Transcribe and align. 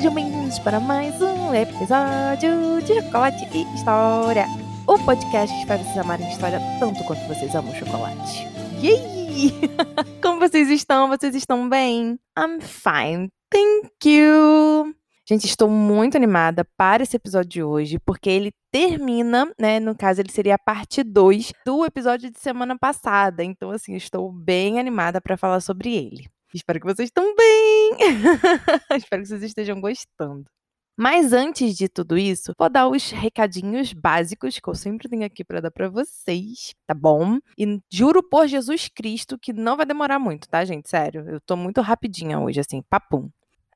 Sejam 0.00 0.14
bem-vindos 0.14 0.58
para 0.60 0.80
mais 0.80 1.20
um 1.20 1.54
episódio 1.54 2.80
de 2.86 3.02
Chocolate 3.02 3.46
e 3.54 3.74
História. 3.74 4.46
O 4.86 4.98
podcast 5.04 5.54
que 5.60 5.66
vocês 5.66 5.98
amarem 5.98 6.26
história 6.30 6.58
tanto 6.80 7.04
quanto 7.04 7.20
vocês 7.28 7.54
amam 7.54 7.74
chocolate. 7.74 8.48
Yay! 8.82 9.52
Como 10.22 10.40
vocês 10.40 10.70
estão? 10.70 11.06
Vocês 11.06 11.34
estão 11.34 11.68
bem? 11.68 12.18
I'm 12.34 12.62
fine, 12.62 13.30
thank 13.50 14.08
you! 14.08 14.94
Gente, 15.28 15.44
estou 15.44 15.68
muito 15.68 16.16
animada 16.16 16.66
para 16.78 17.02
esse 17.02 17.16
episódio 17.16 17.50
de 17.50 17.62
hoje, 17.62 17.98
porque 17.98 18.30
ele 18.30 18.52
termina, 18.72 19.52
né? 19.60 19.78
No 19.80 19.94
caso, 19.94 20.22
ele 20.22 20.32
seria 20.32 20.54
a 20.54 20.58
parte 20.58 21.02
2 21.02 21.52
do 21.66 21.84
episódio 21.84 22.30
de 22.30 22.40
semana 22.40 22.74
passada. 22.74 23.44
Então, 23.44 23.70
assim, 23.70 23.94
estou 23.96 24.32
bem 24.32 24.80
animada 24.80 25.20
para 25.20 25.36
falar 25.36 25.60
sobre 25.60 25.94
ele. 25.94 26.30
Espero 26.54 26.80
que 26.80 26.86
vocês 26.86 27.08
estão 27.08 27.34
bem! 27.34 27.96
Espero 28.96 29.22
que 29.22 29.28
vocês 29.28 29.42
estejam 29.42 29.80
gostando. 29.80 30.44
Mas 31.02 31.32
antes 31.32 31.76
de 31.76 31.88
tudo 31.88 32.18
isso, 32.18 32.52
vou 32.58 32.68
dar 32.68 32.86
os 32.86 33.10
recadinhos 33.10 33.92
básicos 33.92 34.58
que 34.58 34.68
eu 34.68 34.74
sempre 34.74 35.08
tenho 35.08 35.24
aqui 35.24 35.42
para 35.42 35.60
dar 35.60 35.70
para 35.70 35.88
vocês, 35.88 36.74
tá 36.86 36.92
bom? 36.92 37.38
E 37.56 37.80
juro 37.90 38.22
por 38.22 38.46
Jesus 38.46 38.88
Cristo 38.88 39.38
que 39.38 39.52
não 39.52 39.78
vai 39.78 39.86
demorar 39.86 40.18
muito, 40.18 40.46
tá, 40.46 40.62
gente? 40.62 40.90
Sério, 40.90 41.26
eu 41.26 41.40
tô 41.40 41.56
muito 41.56 41.80
rapidinha 41.80 42.38
hoje, 42.38 42.60
assim, 42.60 42.82
papum. 42.82 43.30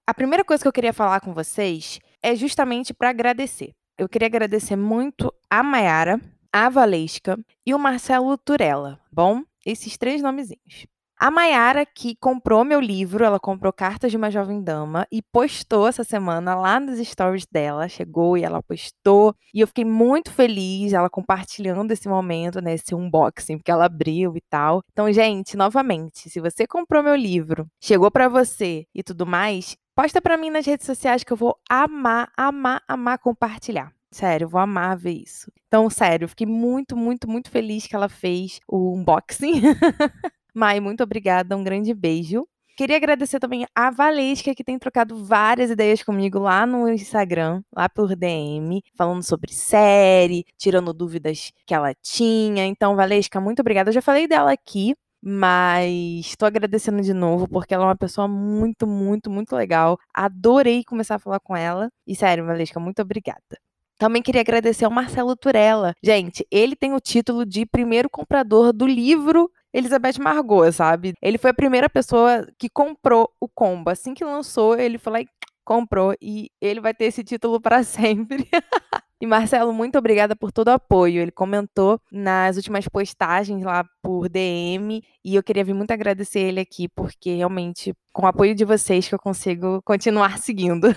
A 0.07 0.13
primeira 0.13 0.45
coisa 0.45 0.63
que 0.63 0.69
eu 0.69 0.73
queria 0.73 0.93
falar 0.93 1.21
com 1.21 1.33
vocês 1.33 1.99
é 2.23 2.37
justamente 2.37 2.93
para 2.93 3.09
agradecer. 3.09 3.73
Eu 3.97 4.07
queria 4.07 4.27
agradecer 4.27 4.77
muito 4.77 5.33
a 5.49 5.63
Mayara, 5.63 6.21
a 6.53 6.69
Valesca 6.69 7.39
e 7.65 7.73
o 7.73 7.79
Marcelo 7.79 8.37
Turella, 8.37 9.01
bom? 9.11 9.43
Esses 9.65 9.97
três 9.97 10.21
nomezinhos. 10.21 10.87
A 11.25 11.31
Mayara, 11.31 11.87
que 11.87 12.15
comprou 12.17 12.67
meu 12.67 12.79
livro, 12.79 13.25
ela 13.25 13.41
comprou 13.41 13.73
Cartas 13.73 14.11
de 14.11 14.17
uma 14.19 14.31
Jovem 14.31 14.63
Dama 14.63 15.07
e 15.11 15.23
postou 15.23 15.89
essa 15.89 16.05
semana 16.05 16.55
lá 16.55 16.79
nos 16.79 16.99
stories 16.99 17.47
dela. 17.47 17.89
Chegou 17.89 18.37
e 18.37 18.45
ela 18.45 18.63
postou. 18.63 19.35
E 19.55 19.61
eu 19.63 19.67
fiquei 19.67 19.87
muito 19.87 20.31
feliz, 20.31 20.93
ela 20.93 21.09
compartilhando 21.09 21.91
esse 21.93 22.07
momento, 22.11 22.61
né? 22.61 22.75
Esse 22.75 22.95
unboxing, 22.95 23.57
porque 23.57 23.71
ela 23.71 23.87
abriu 23.87 24.37
e 24.37 24.41
tal. 24.51 24.83
Então, 24.93 25.11
gente, 25.11 25.57
novamente, 25.57 26.29
se 26.29 26.41
você 26.41 26.67
comprou 26.67 27.03
meu 27.03 27.17
livro, 27.17 27.67
chegou 27.83 28.11
para 28.11 28.29
você 28.29 28.85
e 28.95 29.03
tudo 29.03 29.25
mais, 29.25 29.79
Posta 29.97 30.21
para 30.21 30.37
mim 30.37 30.51
nas 30.51 30.67
redes 30.67 30.85
sociais 30.85 31.25
que 31.25 31.33
eu 31.33 31.37
vou 31.37 31.57
amar, 31.71 32.29
amar, 32.37 32.83
amar 32.87 33.17
compartilhar. 33.17 33.93
Sério, 34.11 34.49
vou 34.49 34.61
amar 34.61 34.97
ver 34.97 35.13
isso. 35.13 35.51
Então, 35.69 35.89
sério, 35.89 36.29
fiquei 36.29 36.47
muito, 36.47 36.97
muito, 36.97 37.31
muito 37.31 37.49
feliz 37.49 37.87
que 37.87 37.95
ela 37.97 38.09
fez 38.09 38.61
o 38.69 38.93
unboxing. 38.95 39.63
Mai, 40.55 40.79
muito 40.79 41.03
obrigada, 41.03 41.57
um 41.57 41.65
grande 41.65 41.93
beijo. 41.93 42.47
Queria 42.77 42.97
agradecer 42.97 43.39
também 43.39 43.67
a 43.75 43.91
Valesca, 43.91 44.55
que 44.55 44.65
tem 44.65 44.79
trocado 44.79 45.25
várias 45.25 45.71
ideias 45.71 46.03
comigo 46.03 46.39
lá 46.39 46.65
no 46.67 46.89
Instagram, 46.89 47.63
lá 47.75 47.89
por 47.89 48.17
DM, 48.17 48.83
falando 48.97 49.23
sobre 49.23 49.53
série, 49.53 50.45
tirando 50.57 50.93
dúvidas 50.93 51.53
que 51.67 51.75
ela 51.75 51.93
tinha. 52.03 52.65
Então, 52.67 52.97
Valesca, 52.97 53.41
muito 53.41 53.61
obrigada. 53.61 53.91
Eu 53.91 53.95
já 53.95 54.03
falei 54.03 54.27
dela 54.27 54.53
aqui, 54.53 54.95
mas 55.23 56.27
estou 56.27 56.47
agradecendo 56.47 57.01
de 57.01 57.15
novo, 57.15 57.49
porque 57.49 57.75
ela 57.75 57.85
é 57.85 57.87
uma 57.89 57.97
pessoa 57.97 58.29
muito, 58.29 58.87
muito, 58.87 59.31
muito 59.31 59.55
legal. 59.57 59.99
Adorei 60.13 60.85
começar 60.85 61.17
a 61.17 61.21
falar 61.21 61.41
com 61.41 61.57
ela. 61.57 61.91
E 62.07 62.15
sério, 62.15 62.47
Valesca, 62.47 62.79
muito 62.79 63.03
obrigada. 63.03 63.59
Também 63.99 64.21
queria 64.21 64.41
agradecer 64.41 64.85
ao 64.85 64.91
Marcelo 64.91 65.37
Turella. 65.37 65.95
Gente, 66.03 66.45
ele 66.51 66.75
tem 66.75 66.93
o 66.93 67.01
título 67.01 67.47
de 67.47 67.65
primeiro 67.65 68.11
comprador 68.11 68.73
do 68.73 68.87
livro 68.87 69.49
Elizabeth 69.75 70.21
Margot, 70.21 70.71
sabe? 70.71 71.15
Ele 71.21 71.37
foi 71.37 71.51
a 71.51 71.55
primeira 71.55 71.91
pessoa 71.91 72.47
que 72.57 72.69
comprou 72.71 73.29
o 73.41 73.49
combo. 73.49 73.91
Assim 73.91 74.15
que 74.15 74.25
lançou, 74.25 74.79
ele 74.79 74.99
foi 74.99 75.13
lá 75.13 75.21
e 75.21 75.27
comprou. 75.65 76.15
E 76.23 76.49
ele 76.61 76.81
vai 76.81 76.95
ter 76.95 77.07
esse 77.07 77.25
título 77.25 77.61
para 77.61 77.83
sempre. 77.85 78.49
E 79.21 79.27
Marcelo, 79.27 79.73
muito 79.73 79.99
obrigada 79.99 80.37
por 80.37 80.53
todo 80.53 80.69
o 80.69 80.73
apoio. 80.73 81.21
Ele 81.21 81.33
comentou 81.33 82.01
nas 82.13 82.57
últimas 82.57 82.87
postagens 82.87 83.65
lá 83.65 83.85
por 84.01 84.29
DM 84.29 85.03
e 85.25 85.35
eu 85.35 85.43
queria 85.43 85.65
vir 85.65 85.75
muito 85.75 85.91
agradecer 85.91 86.41
ele 86.41 86.61
aqui, 86.61 86.89
porque 86.89 87.35
realmente, 87.35 87.93
com 88.13 88.23
o 88.23 88.29
apoio 88.29 88.55
de 88.55 88.65
vocês, 88.65 89.09
que 89.09 89.15
eu 89.15 89.19
consigo 89.19 89.81
continuar 89.83 90.39
seguindo. 90.39 90.89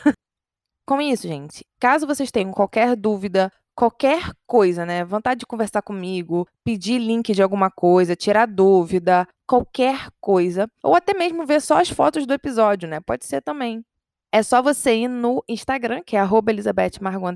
Com 0.85 1.01
isso, 1.01 1.27
gente, 1.27 1.65
caso 1.79 2.05
vocês 2.05 2.31
tenham 2.31 2.51
qualquer 2.51 2.95
dúvida, 2.95 3.51
qualquer 3.77 4.31
coisa, 4.47 4.87
né? 4.87 5.05
Vontade 5.05 5.41
de 5.41 5.45
conversar 5.45 5.83
comigo, 5.83 6.47
pedir 6.63 6.97
link 6.97 7.31
de 7.31 7.43
alguma 7.43 7.69
coisa, 7.69 8.15
tirar 8.15 8.47
dúvida, 8.47 9.27
qualquer 9.45 10.09
coisa, 10.19 10.67
ou 10.81 10.95
até 10.95 11.13
mesmo 11.13 11.45
ver 11.45 11.61
só 11.61 11.79
as 11.79 11.87
fotos 11.87 12.25
do 12.25 12.33
episódio, 12.33 12.89
né? 12.89 12.99
Pode 12.99 13.23
ser 13.23 13.39
também. 13.39 13.85
É 14.31 14.41
só 14.41 14.63
você 14.63 14.95
ir 14.95 15.07
no 15.07 15.43
Instagram, 15.47 16.01
que 16.03 16.17
é 16.17 16.27
Elizabeth 16.47 16.99
Margot 16.99 17.27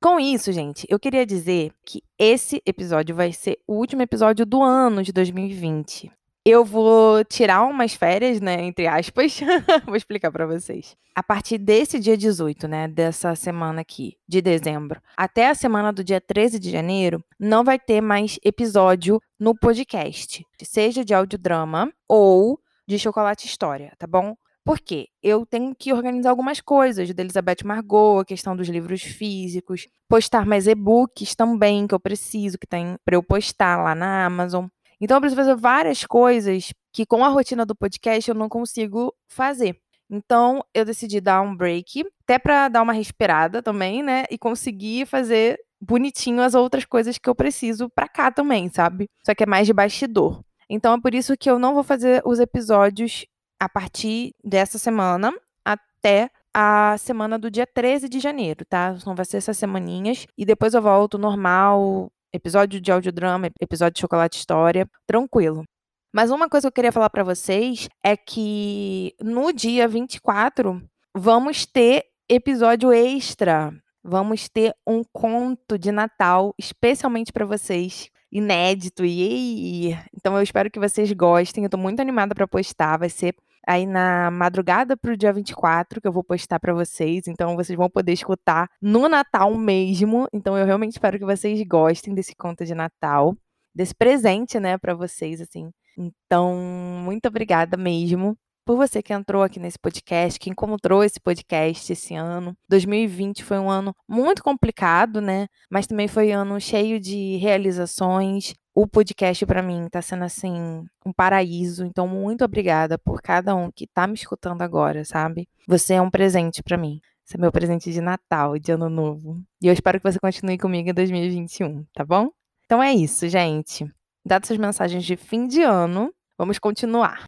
Com 0.00 0.18
isso, 0.18 0.50
gente, 0.52 0.84
eu 0.88 0.98
queria 0.98 1.24
dizer 1.24 1.72
que 1.84 2.02
esse 2.18 2.60
episódio 2.66 3.14
vai 3.14 3.32
ser 3.32 3.58
o 3.68 3.74
último 3.74 4.02
episódio 4.02 4.44
do 4.44 4.60
ano 4.60 5.02
de 5.02 5.12
2020 5.12 6.10
eu 6.44 6.64
vou 6.64 7.24
tirar 7.24 7.64
umas 7.64 7.94
férias, 7.94 8.40
né, 8.40 8.62
entre 8.62 8.86
aspas. 8.86 9.40
vou 9.86 9.96
explicar 9.96 10.30
para 10.30 10.46
vocês. 10.46 10.96
A 11.14 11.22
partir 11.22 11.58
desse 11.58 11.98
dia 11.98 12.16
18, 12.16 12.66
né, 12.66 12.88
dessa 12.88 13.34
semana 13.34 13.82
aqui, 13.82 14.16
de 14.26 14.40
dezembro, 14.40 15.00
até 15.16 15.48
a 15.48 15.54
semana 15.54 15.92
do 15.92 16.02
dia 16.02 16.20
13 16.20 16.58
de 16.58 16.70
janeiro, 16.70 17.22
não 17.38 17.62
vai 17.62 17.78
ter 17.78 18.00
mais 18.00 18.38
episódio 18.42 19.20
no 19.38 19.54
podcast, 19.54 20.44
seja 20.62 21.04
de 21.04 21.14
audiodrama 21.14 21.92
ou 22.08 22.58
de 22.86 22.98
Chocolate 22.98 23.46
História, 23.46 23.92
tá 23.98 24.06
bom? 24.06 24.34
Porque 24.64 25.08
eu 25.22 25.44
tenho 25.44 25.74
que 25.74 25.92
organizar 25.92 26.30
algumas 26.30 26.60
coisas 26.60 27.12
da 27.12 27.22
Elizabeth 27.22 27.64
Margot, 27.64 28.20
a 28.20 28.24
questão 28.24 28.56
dos 28.56 28.68
livros 28.68 29.02
físicos, 29.02 29.88
postar 30.08 30.46
mais 30.46 30.68
e-books 30.68 31.34
também 31.34 31.86
que 31.86 31.94
eu 31.94 32.00
preciso, 32.00 32.58
que 32.58 32.66
tem 32.66 32.96
para 33.04 33.16
eu 33.16 33.22
postar 33.22 33.82
lá 33.82 33.94
na 33.94 34.24
Amazon. 34.24 34.66
Então 35.02 35.16
eu 35.16 35.20
preciso 35.20 35.40
fazer 35.40 35.56
várias 35.56 36.06
coisas 36.06 36.72
que 36.92 37.04
com 37.04 37.24
a 37.24 37.28
rotina 37.28 37.66
do 37.66 37.74
podcast 37.74 38.30
eu 38.30 38.36
não 38.36 38.48
consigo 38.48 39.12
fazer. 39.26 39.76
Então 40.08 40.64
eu 40.72 40.84
decidi 40.84 41.20
dar 41.20 41.42
um 41.42 41.56
break, 41.56 42.06
até 42.22 42.38
para 42.38 42.68
dar 42.68 42.82
uma 42.82 42.92
respirada 42.92 43.60
também, 43.60 44.00
né, 44.00 44.24
e 44.30 44.38
conseguir 44.38 45.06
fazer 45.06 45.58
bonitinho 45.80 46.40
as 46.40 46.54
outras 46.54 46.84
coisas 46.84 47.18
que 47.18 47.28
eu 47.28 47.34
preciso 47.34 47.88
para 47.88 48.06
cá 48.06 48.30
também, 48.30 48.68
sabe? 48.68 49.08
Só 49.26 49.34
que 49.34 49.42
é 49.42 49.46
mais 49.46 49.66
de 49.66 49.72
bastidor. 49.72 50.40
Então 50.70 50.94
é 50.94 51.00
por 51.00 51.12
isso 51.12 51.36
que 51.36 51.50
eu 51.50 51.58
não 51.58 51.74
vou 51.74 51.82
fazer 51.82 52.22
os 52.24 52.38
episódios 52.38 53.26
a 53.58 53.68
partir 53.68 54.32
dessa 54.44 54.78
semana 54.78 55.34
até 55.64 56.30
a 56.54 56.96
semana 56.98 57.38
do 57.38 57.50
dia 57.50 57.66
13 57.66 58.08
de 58.08 58.20
janeiro, 58.20 58.64
tá? 58.64 58.96
Não 59.04 59.16
vai 59.16 59.24
ser 59.24 59.38
essas 59.38 59.56
semaninhas. 59.56 60.26
E 60.38 60.44
depois 60.44 60.74
eu 60.74 60.82
volto 60.82 61.18
normal, 61.18 62.12
episódio 62.32 62.80
de 62.80 62.90
audiodrama, 62.90 63.50
episódio 63.60 63.94
de 63.94 64.00
Chocolate 64.00 64.38
História, 64.38 64.88
tranquilo. 65.06 65.64
Mas 66.12 66.30
uma 66.30 66.48
coisa 66.48 66.66
que 66.66 66.68
eu 66.68 66.72
queria 66.72 66.92
falar 66.92 67.10
para 67.10 67.24
vocês 67.24 67.88
é 68.04 68.16
que 68.16 69.14
no 69.20 69.52
dia 69.52 69.88
24 69.88 70.82
vamos 71.14 71.64
ter 71.64 72.04
episódio 72.28 72.92
extra. 72.92 73.72
Vamos 74.04 74.48
ter 74.48 74.74
um 74.86 75.02
conto 75.12 75.78
de 75.78 75.92
Natal 75.92 76.54
especialmente 76.58 77.32
para 77.32 77.46
vocês, 77.46 78.10
inédito. 78.30 79.04
E 79.04 79.96
então 80.14 80.36
eu 80.36 80.42
espero 80.42 80.70
que 80.70 80.78
vocês 80.78 81.10
gostem. 81.12 81.64
Eu 81.64 81.70
tô 81.70 81.78
muito 81.78 82.00
animada 82.00 82.34
para 82.34 82.48
postar, 82.48 82.98
vai 82.98 83.08
ser 83.08 83.34
aí 83.66 83.86
na 83.86 84.30
madrugada 84.30 84.96
pro 84.96 85.16
dia 85.16 85.32
24, 85.32 86.00
que 86.00 86.08
eu 86.08 86.12
vou 86.12 86.24
postar 86.24 86.58
para 86.58 86.74
vocês. 86.74 87.26
Então 87.28 87.56
vocês 87.56 87.76
vão 87.76 87.88
poder 87.88 88.12
escutar 88.12 88.68
no 88.80 89.08
Natal 89.08 89.54
mesmo. 89.54 90.26
Então 90.32 90.56
eu 90.56 90.66
realmente 90.66 90.92
espero 90.92 91.18
que 91.18 91.24
vocês 91.24 91.62
gostem 91.66 92.14
desse 92.14 92.34
conto 92.34 92.64
de 92.64 92.74
Natal, 92.74 93.36
desse 93.74 93.94
presente, 93.94 94.58
né, 94.60 94.78
para 94.78 94.94
vocês 94.94 95.40
assim. 95.40 95.70
Então, 95.96 96.56
muito 97.04 97.26
obrigada 97.28 97.76
mesmo. 97.76 98.36
Por 98.64 98.76
você 98.76 99.02
que 99.02 99.12
entrou 99.12 99.42
aqui 99.42 99.58
nesse 99.58 99.78
podcast, 99.78 100.38
que 100.38 100.50
encontrou 100.50 101.02
esse 101.02 101.20
podcast 101.20 101.92
esse 101.92 102.14
ano. 102.14 102.56
2020 102.68 103.44
foi 103.44 103.58
um 103.58 103.70
ano 103.70 103.94
muito 104.08 104.42
complicado, 104.42 105.20
né? 105.20 105.46
Mas 105.70 105.86
também 105.86 106.08
foi 106.08 106.34
um 106.34 106.40
ano 106.40 106.60
cheio 106.60 107.00
de 107.00 107.36
realizações. 107.36 108.54
O 108.74 108.86
podcast 108.86 109.44
para 109.44 109.62
mim 109.62 109.86
tá 109.90 110.00
sendo 110.00 110.24
assim 110.24 110.84
um 111.04 111.12
paraíso, 111.12 111.84
então 111.84 112.08
muito 112.08 112.44
obrigada 112.44 112.96
por 112.98 113.20
cada 113.20 113.54
um 113.54 113.70
que 113.70 113.86
tá 113.86 114.06
me 114.06 114.14
escutando 114.14 114.62
agora, 114.62 115.04
sabe? 115.04 115.46
Você 115.68 115.94
é 115.94 116.00
um 116.00 116.10
presente 116.10 116.62
para 116.62 116.78
mim. 116.78 117.00
Esse 117.26 117.36
é 117.36 117.40
meu 117.40 117.52
presente 117.52 117.92
de 117.92 118.00
Natal, 118.00 118.58
de 118.58 118.72
Ano 118.72 118.88
Novo. 118.88 119.40
E 119.60 119.66
eu 119.66 119.72
espero 119.72 120.00
que 120.00 120.10
você 120.10 120.18
continue 120.18 120.58
comigo 120.58 120.88
em 120.88 120.94
2021, 120.94 121.84
tá 121.94 122.04
bom? 122.04 122.30
Então 122.64 122.82
é 122.82 122.92
isso, 122.92 123.28
gente. 123.28 123.86
Dadas 124.24 124.48
essas 124.48 124.58
mensagens 124.58 125.04
de 125.04 125.16
fim 125.16 125.46
de 125.46 125.62
ano, 125.62 126.12
vamos 126.38 126.58
continuar. 126.58 127.24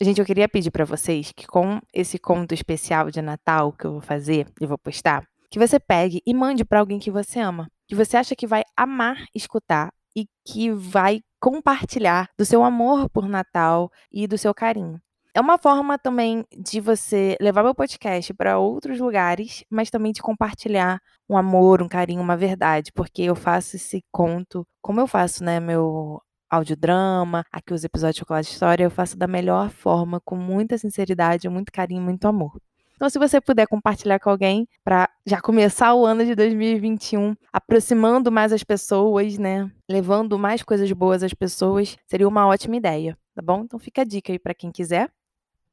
Gente, 0.00 0.18
eu 0.18 0.26
queria 0.26 0.48
pedir 0.48 0.72
para 0.72 0.84
vocês 0.84 1.30
que 1.30 1.46
com 1.46 1.80
esse 1.92 2.18
conto 2.18 2.52
especial 2.52 3.12
de 3.12 3.22
Natal 3.22 3.72
que 3.72 3.84
eu 3.84 3.92
vou 3.92 4.00
fazer 4.00 4.48
e 4.60 4.66
vou 4.66 4.76
postar, 4.76 5.24
que 5.48 5.58
você 5.58 5.78
pegue 5.78 6.20
e 6.26 6.34
mande 6.34 6.64
para 6.64 6.80
alguém 6.80 6.98
que 6.98 7.12
você 7.12 7.38
ama, 7.38 7.70
que 7.86 7.94
você 7.94 8.16
acha 8.16 8.34
que 8.34 8.44
vai 8.44 8.64
amar 8.76 9.16
escutar 9.32 9.92
e 10.16 10.26
que 10.44 10.72
vai 10.72 11.20
compartilhar 11.40 12.28
do 12.36 12.44
seu 12.44 12.64
amor 12.64 13.08
por 13.08 13.28
Natal 13.28 13.88
e 14.10 14.26
do 14.26 14.36
seu 14.36 14.52
carinho. 14.52 15.00
É 15.32 15.40
uma 15.40 15.58
forma 15.58 15.96
também 15.96 16.44
de 16.56 16.80
você 16.80 17.36
levar 17.40 17.62
meu 17.62 17.74
podcast 17.74 18.34
para 18.34 18.58
outros 18.58 18.98
lugares, 18.98 19.64
mas 19.70 19.90
também 19.90 20.10
de 20.10 20.20
compartilhar 20.20 21.00
um 21.28 21.36
amor, 21.36 21.80
um 21.80 21.88
carinho, 21.88 22.20
uma 22.20 22.36
verdade, 22.36 22.90
porque 22.92 23.22
eu 23.22 23.36
faço 23.36 23.76
esse 23.76 24.02
conto, 24.12 24.66
como 24.82 25.00
eu 25.00 25.06
faço, 25.06 25.44
né, 25.44 25.60
meu 25.60 26.20
audiodrama, 26.54 27.44
aqui 27.52 27.72
os 27.72 27.84
episódios 27.84 28.16
de 28.16 28.20
Chocolate 28.20 28.50
História, 28.50 28.84
eu 28.84 28.90
faço 28.90 29.16
da 29.16 29.26
melhor 29.26 29.70
forma, 29.70 30.20
com 30.20 30.36
muita 30.36 30.78
sinceridade, 30.78 31.48
muito 31.48 31.72
carinho, 31.72 32.02
muito 32.02 32.26
amor. 32.26 32.60
Então, 32.96 33.10
se 33.10 33.18
você 33.18 33.40
puder 33.40 33.66
compartilhar 33.66 34.20
com 34.20 34.30
alguém 34.30 34.68
para 34.84 35.08
já 35.26 35.40
começar 35.40 35.94
o 35.94 36.06
ano 36.06 36.24
de 36.24 36.34
2021, 36.34 37.34
aproximando 37.52 38.30
mais 38.30 38.52
as 38.52 38.62
pessoas, 38.62 39.36
né? 39.36 39.70
Levando 39.88 40.38
mais 40.38 40.62
coisas 40.62 40.90
boas 40.92 41.22
às 41.22 41.34
pessoas, 41.34 41.96
seria 42.06 42.28
uma 42.28 42.46
ótima 42.46 42.76
ideia, 42.76 43.18
tá 43.34 43.42
bom? 43.42 43.62
Então 43.64 43.78
fica 43.78 44.02
a 44.02 44.04
dica 44.04 44.32
aí 44.32 44.38
para 44.38 44.54
quem 44.54 44.70
quiser. 44.70 45.10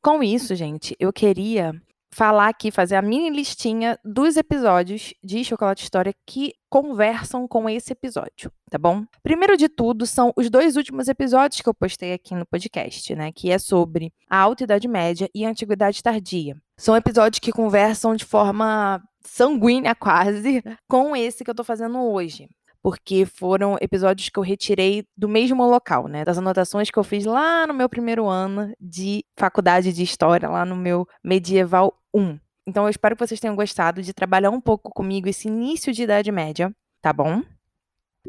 Com 0.01 0.24
isso, 0.24 0.56
gente, 0.56 0.95
eu 1.00 1.13
queria 1.13 1.80
falar 2.13 2.49
aqui, 2.49 2.71
fazer 2.71 2.95
a 2.95 3.01
mini 3.01 3.29
listinha 3.29 3.97
dos 4.03 4.35
episódios 4.35 5.13
de 5.23 5.43
Chocolate 5.43 5.83
História 5.83 6.13
que 6.25 6.53
conversam 6.69 7.47
com 7.47 7.69
esse 7.69 7.93
episódio, 7.93 8.51
tá 8.69 8.77
bom? 8.77 9.05
Primeiro 9.23 9.55
de 9.55 9.69
tudo, 9.69 10.05
são 10.05 10.33
os 10.35 10.49
dois 10.49 10.75
últimos 10.75 11.07
episódios 11.07 11.61
que 11.61 11.69
eu 11.69 11.73
postei 11.73 12.13
aqui 12.13 12.35
no 12.35 12.45
podcast, 12.45 13.15
né? 13.15 13.31
Que 13.31 13.51
é 13.51 13.57
sobre 13.57 14.13
a 14.29 14.37
Alta 14.37 14.63
Idade 14.63 14.87
Média 14.87 15.29
e 15.33 15.45
a 15.45 15.49
Antiguidade 15.49 16.03
Tardia. 16.03 16.55
São 16.77 16.95
episódios 16.95 17.39
que 17.39 17.51
conversam 17.51 18.15
de 18.15 18.25
forma 18.25 19.01
sanguínea 19.25 19.95
quase 19.95 20.63
com 20.87 21.15
esse 21.15 21.43
que 21.43 21.49
eu 21.49 21.55
tô 21.55 21.63
fazendo 21.63 21.99
hoje 21.99 22.49
porque 22.83 23.25
foram 23.25 23.77
episódios 23.79 24.29
que 24.29 24.39
eu 24.39 24.43
retirei 24.43 25.05
do 25.15 25.29
mesmo 25.29 25.63
local, 25.63 26.07
né? 26.07 26.25
Das 26.25 26.37
anotações 26.37 26.89
que 26.89 26.97
eu 26.97 27.03
fiz 27.03 27.25
lá 27.25 27.67
no 27.67 27.73
meu 27.73 27.87
primeiro 27.87 28.27
ano 28.27 28.73
de 28.79 29.23
faculdade 29.37 29.93
de 29.93 30.01
história, 30.01 30.49
lá 30.49 30.65
no 30.65 30.75
meu 30.75 31.07
medieval 31.23 31.93
1. 32.13 32.39
Então 32.67 32.83
eu 32.83 32.89
espero 32.89 33.15
que 33.15 33.25
vocês 33.25 33.39
tenham 33.39 33.55
gostado 33.55 34.01
de 34.01 34.13
trabalhar 34.13 34.49
um 34.49 34.61
pouco 34.61 34.91
comigo 34.91 35.27
esse 35.27 35.47
início 35.47 35.91
de 35.91 36.03
Idade 36.03 36.31
Média, 36.31 36.73
tá 37.01 37.11
bom? 37.11 37.41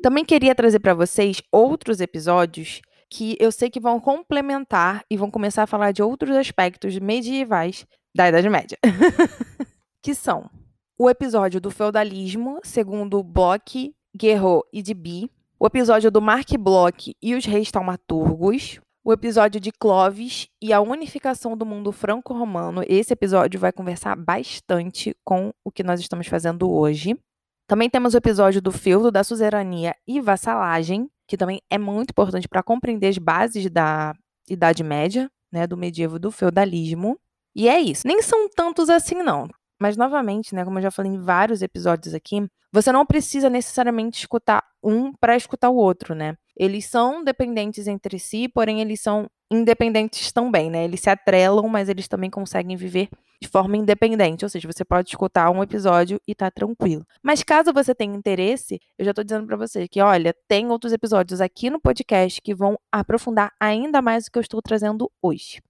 Também 0.02 0.24
queria 0.24 0.54
trazer 0.54 0.80
para 0.80 0.94
vocês 0.94 1.42
outros 1.52 2.00
episódios 2.00 2.80
que 3.10 3.36
eu 3.38 3.52
sei 3.52 3.68
que 3.68 3.78
vão 3.78 4.00
complementar 4.00 5.04
e 5.10 5.16
vão 5.18 5.30
começar 5.30 5.64
a 5.64 5.66
falar 5.66 5.92
de 5.92 6.02
outros 6.02 6.34
aspectos 6.34 6.98
medievais 6.98 7.86
da 8.14 8.28
Idade 8.28 8.48
Média. 8.48 8.78
que 10.02 10.14
são 10.14 10.50
o 10.98 11.10
episódio 11.10 11.60
do 11.60 11.70
feudalismo, 11.70 12.60
segundo 12.62 13.22
Bloch 13.22 13.94
Guerreau 14.16 14.64
e 14.72 14.80
de 14.82 14.94
Bi, 14.94 15.30
o 15.58 15.66
episódio 15.66 16.10
do 16.10 16.22
Mark 16.22 16.48
Bloch 16.58 17.14
e 17.22 17.34
os 17.34 17.44
reis 17.44 17.70
taumaturgos, 17.70 18.80
o 19.04 19.12
episódio 19.12 19.60
de 19.60 19.72
Clovis 19.72 20.48
e 20.60 20.72
a 20.72 20.80
unificação 20.80 21.56
do 21.56 21.66
mundo 21.66 21.90
franco-romano. 21.90 22.84
Esse 22.86 23.12
episódio 23.12 23.58
vai 23.58 23.72
conversar 23.72 24.16
bastante 24.16 25.16
com 25.24 25.52
o 25.64 25.72
que 25.72 25.82
nós 25.82 26.00
estamos 26.00 26.28
fazendo 26.28 26.70
hoje. 26.70 27.18
Também 27.66 27.90
temos 27.90 28.14
o 28.14 28.16
episódio 28.16 28.62
do 28.62 28.70
feudo, 28.70 29.10
da 29.10 29.24
suzerania 29.24 29.94
e 30.06 30.20
vassalagem, 30.20 31.10
que 31.26 31.36
também 31.36 31.60
é 31.68 31.78
muito 31.78 32.10
importante 32.10 32.48
para 32.48 32.62
compreender 32.62 33.08
as 33.08 33.18
bases 33.18 33.68
da 33.68 34.14
Idade 34.48 34.84
Média, 34.84 35.28
né, 35.50 35.66
do 35.66 35.76
medievo 35.76 36.18
do 36.18 36.30
feudalismo. 36.30 37.18
E 37.56 37.68
é 37.68 37.80
isso. 37.80 38.06
Nem 38.06 38.22
são 38.22 38.48
tantos 38.48 38.88
assim, 38.88 39.16
não. 39.16 39.48
Mas, 39.80 39.96
novamente, 39.96 40.54
né, 40.54 40.64
como 40.64 40.78
eu 40.78 40.82
já 40.82 40.90
falei 40.92 41.10
em 41.10 41.18
vários 41.18 41.60
episódios 41.60 42.14
aqui, 42.14 42.46
você 42.72 42.92
não 42.92 43.04
precisa 43.04 43.50
necessariamente 43.50 44.20
escutar 44.20 44.62
um 44.82 45.12
para 45.12 45.36
escutar 45.36 45.70
o 45.70 45.76
outro, 45.76 46.14
né? 46.14 46.36
Eles 46.62 46.86
são 46.86 47.24
dependentes 47.24 47.88
entre 47.88 48.20
si, 48.20 48.46
porém 48.46 48.80
eles 48.80 49.00
são 49.00 49.28
independentes 49.50 50.30
também, 50.30 50.70
né? 50.70 50.84
Eles 50.84 51.00
se 51.00 51.10
atrelam, 51.10 51.66
mas 51.68 51.88
eles 51.88 52.06
também 52.06 52.30
conseguem 52.30 52.76
viver 52.76 53.08
de 53.40 53.48
forma 53.48 53.76
independente. 53.76 54.44
Ou 54.44 54.48
seja, 54.48 54.70
você 54.70 54.84
pode 54.84 55.08
escutar 55.08 55.50
um 55.50 55.60
episódio 55.60 56.20
e 56.24 56.36
tá 56.36 56.52
tranquilo. 56.52 57.04
Mas 57.20 57.42
caso 57.42 57.72
você 57.72 57.92
tenha 57.92 58.14
interesse, 58.14 58.78
eu 58.96 59.04
já 59.04 59.12
tô 59.12 59.24
dizendo 59.24 59.44
para 59.44 59.56
você 59.56 59.88
que, 59.88 60.00
olha, 60.00 60.32
tem 60.46 60.70
outros 60.70 60.92
episódios 60.92 61.40
aqui 61.40 61.68
no 61.68 61.80
podcast 61.80 62.40
que 62.40 62.54
vão 62.54 62.78
aprofundar 62.92 63.50
ainda 63.58 64.00
mais 64.00 64.28
o 64.28 64.30
que 64.30 64.38
eu 64.38 64.42
estou 64.42 64.62
trazendo 64.62 65.10
hoje. 65.20 65.60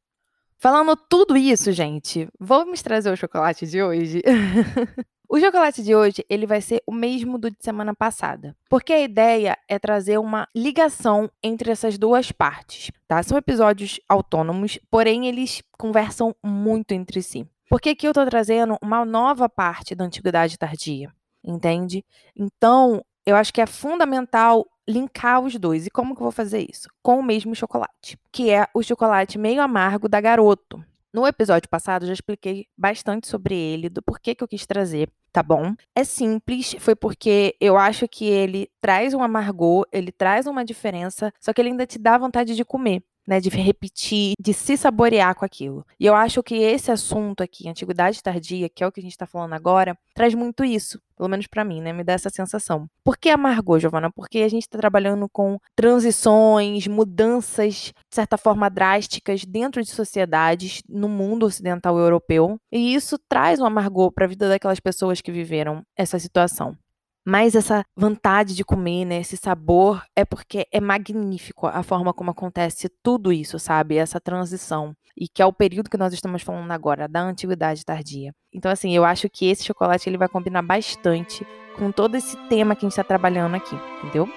Falando 0.58 0.94
tudo 1.08 1.38
isso, 1.38 1.72
gente, 1.72 2.28
vamos 2.38 2.82
trazer 2.82 3.10
o 3.10 3.16
chocolate 3.16 3.66
de 3.66 3.82
hoje? 3.82 4.20
o 5.34 5.40
chocolate 5.40 5.82
de 5.82 5.94
hoje, 5.94 6.22
ele 6.28 6.46
vai 6.46 6.60
ser 6.60 6.82
o 6.86 6.92
mesmo 6.92 7.38
do 7.38 7.50
de 7.50 7.56
semana 7.58 7.94
passada, 7.94 8.54
porque 8.68 8.92
a 8.92 9.00
ideia 9.00 9.56
é 9.66 9.78
trazer 9.78 10.18
uma 10.18 10.46
ligação 10.54 11.30
entre 11.42 11.70
essas 11.70 11.96
duas 11.96 12.30
partes, 12.30 12.90
tá? 13.08 13.22
São 13.22 13.38
episódios 13.38 13.98
autônomos, 14.06 14.78
porém 14.90 15.26
eles 15.26 15.62
conversam 15.78 16.36
muito 16.44 16.92
entre 16.92 17.22
si. 17.22 17.48
Porque 17.66 17.88
aqui 17.88 18.06
eu 18.06 18.12
tô 18.12 18.26
trazendo 18.26 18.76
uma 18.82 19.06
nova 19.06 19.48
parte 19.48 19.94
da 19.94 20.04
antiguidade 20.04 20.58
tardia, 20.58 21.10
entende? 21.42 22.04
Então, 22.36 23.02
eu 23.24 23.34
acho 23.34 23.54
que 23.54 23.62
é 23.62 23.66
fundamental 23.66 24.66
linkar 24.86 25.40
os 25.40 25.56
dois. 25.56 25.86
E 25.86 25.90
como 25.90 26.14
que 26.14 26.20
eu 26.20 26.24
vou 26.24 26.32
fazer 26.32 26.66
isso? 26.70 26.90
Com 27.02 27.18
o 27.18 27.22
mesmo 27.22 27.54
chocolate, 27.54 28.18
que 28.30 28.50
é 28.50 28.66
o 28.74 28.82
chocolate 28.82 29.38
meio 29.38 29.62
amargo 29.62 30.10
da 30.10 30.20
Garoto. 30.20 30.84
No 31.14 31.26
episódio 31.26 31.68
passado, 31.68 32.06
já 32.06 32.12
expliquei 32.14 32.66
bastante 32.76 33.28
sobre 33.28 33.54
ele, 33.54 33.90
do 33.90 34.02
porquê 34.02 34.34
que 34.34 34.42
eu 34.42 34.48
quis 34.48 34.64
trazer, 34.64 35.10
tá 35.30 35.42
bom? 35.42 35.74
É 35.94 36.04
simples, 36.04 36.74
foi 36.78 36.94
porque 36.94 37.54
eu 37.60 37.76
acho 37.76 38.08
que 38.08 38.24
ele 38.24 38.70
traz 38.80 39.12
um 39.12 39.22
amargor, 39.22 39.86
ele 39.92 40.10
traz 40.10 40.46
uma 40.46 40.64
diferença, 40.64 41.30
só 41.38 41.52
que 41.52 41.60
ele 41.60 41.68
ainda 41.68 41.86
te 41.86 41.98
dá 41.98 42.16
vontade 42.16 42.56
de 42.56 42.64
comer 42.64 43.02
né, 43.26 43.40
de 43.40 43.48
repetir, 43.48 44.34
de 44.40 44.52
se 44.52 44.76
saborear 44.76 45.34
com 45.34 45.44
aquilo. 45.44 45.84
E 45.98 46.06
eu 46.06 46.14
acho 46.14 46.42
que 46.42 46.54
esse 46.54 46.90
assunto 46.90 47.42
aqui, 47.42 47.68
antiguidade 47.68 48.22
tardia, 48.22 48.68
que 48.68 48.82
é 48.82 48.86
o 48.86 48.92
que 48.92 49.00
a 49.00 49.02
gente 49.02 49.12
está 49.12 49.26
falando 49.26 49.52
agora, 49.52 49.96
traz 50.14 50.34
muito 50.34 50.64
isso, 50.64 51.00
pelo 51.16 51.28
menos 51.28 51.46
para 51.46 51.64
mim, 51.64 51.80
né, 51.80 51.92
me 51.92 52.04
dá 52.04 52.12
essa 52.14 52.30
sensação. 52.30 52.86
Por 53.04 53.16
que 53.16 53.30
amargor, 53.30 53.78
Giovana? 53.78 54.10
Porque 54.10 54.38
a 54.38 54.48
gente 54.48 54.62
está 54.62 54.78
trabalhando 54.78 55.28
com 55.28 55.58
transições, 55.76 56.86
mudanças, 56.86 57.92
de 58.10 58.14
certa 58.14 58.36
forma 58.36 58.68
drásticas 58.68 59.44
dentro 59.44 59.82
de 59.82 59.90
sociedades 59.90 60.82
no 60.88 61.08
mundo 61.08 61.46
ocidental 61.46 61.98
europeu, 61.98 62.58
e 62.70 62.94
isso 62.94 63.18
traz 63.28 63.60
um 63.60 63.64
amargor 63.64 64.12
para 64.12 64.24
a 64.24 64.28
vida 64.28 64.48
daquelas 64.48 64.80
pessoas 64.80 65.20
que 65.20 65.32
viveram 65.32 65.82
essa 65.96 66.18
situação. 66.18 66.76
Mas 67.24 67.54
essa 67.54 67.84
vontade 67.96 68.54
de 68.54 68.64
comer, 68.64 69.04
né, 69.04 69.20
esse 69.20 69.36
sabor, 69.36 70.02
é 70.16 70.24
porque 70.24 70.66
é 70.72 70.80
magnífico 70.80 71.66
a 71.68 71.82
forma 71.82 72.12
como 72.12 72.32
acontece 72.32 72.88
tudo 73.02 73.32
isso, 73.32 73.58
sabe? 73.58 73.96
Essa 73.96 74.20
transição. 74.20 74.94
E 75.16 75.28
que 75.28 75.40
é 75.40 75.46
o 75.46 75.52
período 75.52 75.88
que 75.88 75.96
nós 75.96 76.12
estamos 76.12 76.42
falando 76.42 76.70
agora, 76.72 77.06
da 77.06 77.20
antiguidade 77.20 77.84
tardia. 77.84 78.34
Então, 78.52 78.70
assim, 78.70 78.94
eu 78.96 79.04
acho 79.04 79.28
que 79.28 79.46
esse 79.46 79.64
chocolate 79.64 80.08
ele 80.08 80.18
vai 80.18 80.28
combinar 80.28 80.62
bastante 80.62 81.46
com 81.76 81.92
todo 81.92 82.16
esse 82.16 82.36
tema 82.48 82.74
que 82.74 82.84
a 82.84 82.88
gente 82.88 82.92
está 82.92 83.04
trabalhando 83.04 83.54
aqui, 83.54 83.76
entendeu? 83.98 84.28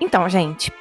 Então, 0.00 0.28
gente, 0.28 0.72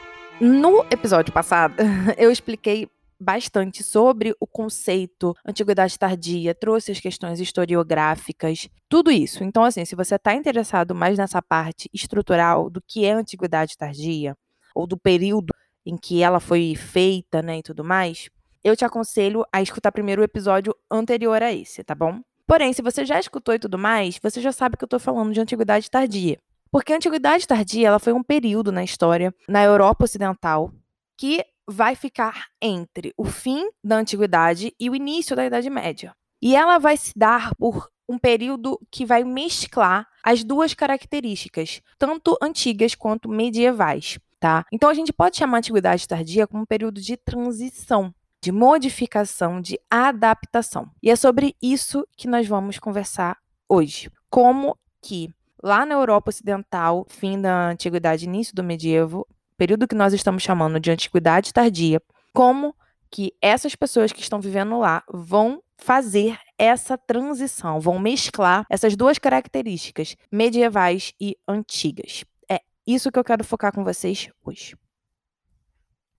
no 0.41 0.83
episódio 0.89 1.31
passado, 1.31 1.75
eu 2.17 2.31
expliquei 2.31 2.89
bastante 3.23 3.83
sobre 3.83 4.35
o 4.39 4.45
conceito 4.45 5.33
antiguidade 5.45 5.97
tardia, 5.97 6.53
trouxe 6.53 6.91
as 6.91 6.99
questões 6.99 7.39
historiográficas, 7.39 8.69
tudo 8.89 9.09
isso. 9.09 9.43
Então, 9.43 9.63
assim, 9.63 9.85
se 9.85 9.95
você 9.95 10.15
está 10.15 10.33
interessado 10.35 10.93
mais 10.93 11.17
nessa 11.17 11.41
parte 11.41 11.89
estrutural 11.93 12.69
do 12.69 12.81
que 12.81 13.05
é 13.05 13.13
antiguidade 13.13 13.77
tardia, 13.77 14.35
ou 14.75 14.85
do 14.85 14.97
período 14.97 15.53
em 15.85 15.97
que 15.97 16.21
ela 16.21 16.39
foi 16.39 16.75
feita, 16.75 17.41
né, 17.41 17.59
e 17.59 17.63
tudo 17.63 17.83
mais, 17.83 18.29
eu 18.63 18.75
te 18.75 18.85
aconselho 18.85 19.45
a 19.51 19.61
escutar 19.61 19.91
primeiro 19.91 20.21
o 20.21 20.25
episódio 20.25 20.75
anterior 20.89 21.41
a 21.43 21.51
esse, 21.51 21.83
tá 21.83 21.93
bom? 21.93 22.21
Porém, 22.47 22.73
se 22.73 22.81
você 22.81 23.05
já 23.05 23.19
escutou 23.19 23.53
e 23.53 23.59
tudo 23.59 23.77
mais, 23.77 24.19
você 24.21 24.41
já 24.41 24.51
sabe 24.51 24.77
que 24.77 24.83
eu 24.83 24.87
estou 24.87 24.99
falando 24.99 25.33
de 25.33 25.39
antiguidade 25.39 25.89
tardia. 25.89 26.37
Porque 26.71 26.91
a 26.91 26.95
antiguidade 26.95 27.47
tardia, 27.47 27.87
ela 27.87 27.99
foi 27.99 28.13
um 28.13 28.23
período 28.23 28.71
na 28.71 28.83
história, 28.83 29.33
na 29.47 29.63
Europa 29.63 30.05
ocidental, 30.05 30.71
que 31.17 31.43
vai 31.67 31.95
ficar 31.95 32.47
entre 32.61 33.13
o 33.17 33.25
fim 33.25 33.69
da 33.83 33.97
antiguidade 33.97 34.73
e 34.79 34.89
o 34.89 34.95
início 34.95 35.35
da 35.35 35.45
Idade 35.45 35.69
Média. 35.69 36.15
E 36.41 36.55
ela 36.55 36.77
vai 36.77 36.97
se 36.97 37.13
dar 37.15 37.55
por 37.55 37.89
um 38.07 38.17
período 38.17 38.79
que 38.91 39.05
vai 39.05 39.23
mesclar 39.23 40.07
as 40.23 40.43
duas 40.43 40.73
características, 40.73 41.81
tanto 41.97 42.37
antigas 42.41 42.95
quanto 42.95 43.29
medievais, 43.29 44.19
tá? 44.39 44.65
Então 44.71 44.89
a 44.89 44.93
gente 44.93 45.13
pode 45.13 45.37
chamar 45.37 45.57
a 45.57 45.59
antiguidade 45.59 46.07
tardia 46.07 46.45
como 46.45 46.63
um 46.63 46.65
período 46.65 46.99
de 46.99 47.15
transição, 47.15 48.13
de 48.41 48.51
modificação, 48.51 49.61
de 49.61 49.79
adaptação. 49.89 50.91
E 51.01 51.09
é 51.09 51.15
sobre 51.15 51.55
isso 51.61 52.05
que 52.17 52.27
nós 52.27 52.45
vamos 52.45 52.77
conversar 52.77 53.37
hoje. 53.69 54.11
Como 54.29 54.77
que 55.01 55.29
lá 55.63 55.85
na 55.85 55.95
Europa 55.95 56.29
Ocidental, 56.29 57.05
fim 57.07 57.39
da 57.39 57.69
antiguidade, 57.69 58.25
início 58.25 58.53
do 58.53 58.63
medievo, 58.63 59.25
período 59.63 59.87
que 59.87 59.95
nós 59.95 60.11
estamos 60.11 60.43
chamando 60.43 60.77
de 60.77 60.91
antiguidade 60.91 61.53
tardia, 61.53 62.01
como 62.33 62.75
que 63.09 63.31
essas 63.41 63.75
pessoas 63.75 64.11
que 64.11 64.19
estão 64.19 64.41
vivendo 64.41 64.77
lá 64.77 65.01
vão 65.09 65.63
fazer 65.77 66.37
essa 66.57 66.97
transição, 66.97 67.79
vão 67.79 67.97
mesclar 67.97 68.65
essas 68.69 68.97
duas 68.97 69.17
características, 69.17 70.17
medievais 70.29 71.13
e 71.17 71.37
antigas. 71.47 72.25
É 72.51 72.59
isso 72.85 73.09
que 73.09 73.17
eu 73.17 73.23
quero 73.23 73.45
focar 73.45 73.73
com 73.73 73.85
vocês 73.85 74.29
hoje. 74.43 74.75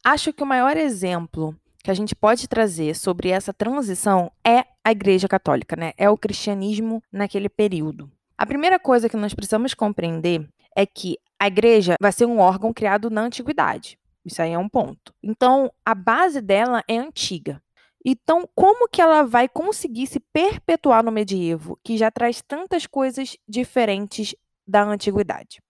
Acho 0.02 0.32
que 0.32 0.42
o 0.42 0.46
maior 0.46 0.78
exemplo 0.78 1.54
que 1.82 1.90
a 1.90 1.94
gente 1.94 2.16
pode 2.16 2.48
trazer 2.48 2.96
sobre 2.96 3.28
essa 3.28 3.52
transição 3.52 4.32
é 4.42 4.64
a 4.82 4.90
Igreja 4.90 5.28
Católica, 5.28 5.76
né? 5.76 5.92
É 5.98 6.08
o 6.08 6.16
cristianismo 6.16 7.02
naquele 7.12 7.50
período. 7.50 8.10
A 8.38 8.46
primeira 8.46 8.78
coisa 8.78 9.06
que 9.06 9.18
nós 9.18 9.34
precisamos 9.34 9.74
compreender 9.74 10.48
é 10.74 10.86
que 10.86 11.18
a 11.44 11.48
igreja 11.48 11.96
vai 12.00 12.10
ser 12.10 12.24
um 12.24 12.38
órgão 12.38 12.72
criado 12.72 13.10
na 13.10 13.20
antiguidade. 13.20 13.98
Isso 14.24 14.40
aí 14.40 14.52
é 14.52 14.58
um 14.58 14.68
ponto. 14.68 15.12
Então, 15.22 15.70
a 15.84 15.94
base 15.94 16.40
dela 16.40 16.82
é 16.88 16.96
antiga. 16.96 17.62
Então, 18.02 18.48
como 18.54 18.88
que 18.88 19.02
ela 19.02 19.24
vai 19.24 19.46
conseguir 19.46 20.06
se 20.06 20.18
perpetuar 20.32 21.04
no 21.04 21.12
medievo, 21.12 21.78
que 21.84 21.98
já 21.98 22.10
traz 22.10 22.40
tantas 22.40 22.86
coisas 22.86 23.36
diferentes 23.46 24.34
da 24.66 24.84
antiguidade? 24.84 25.60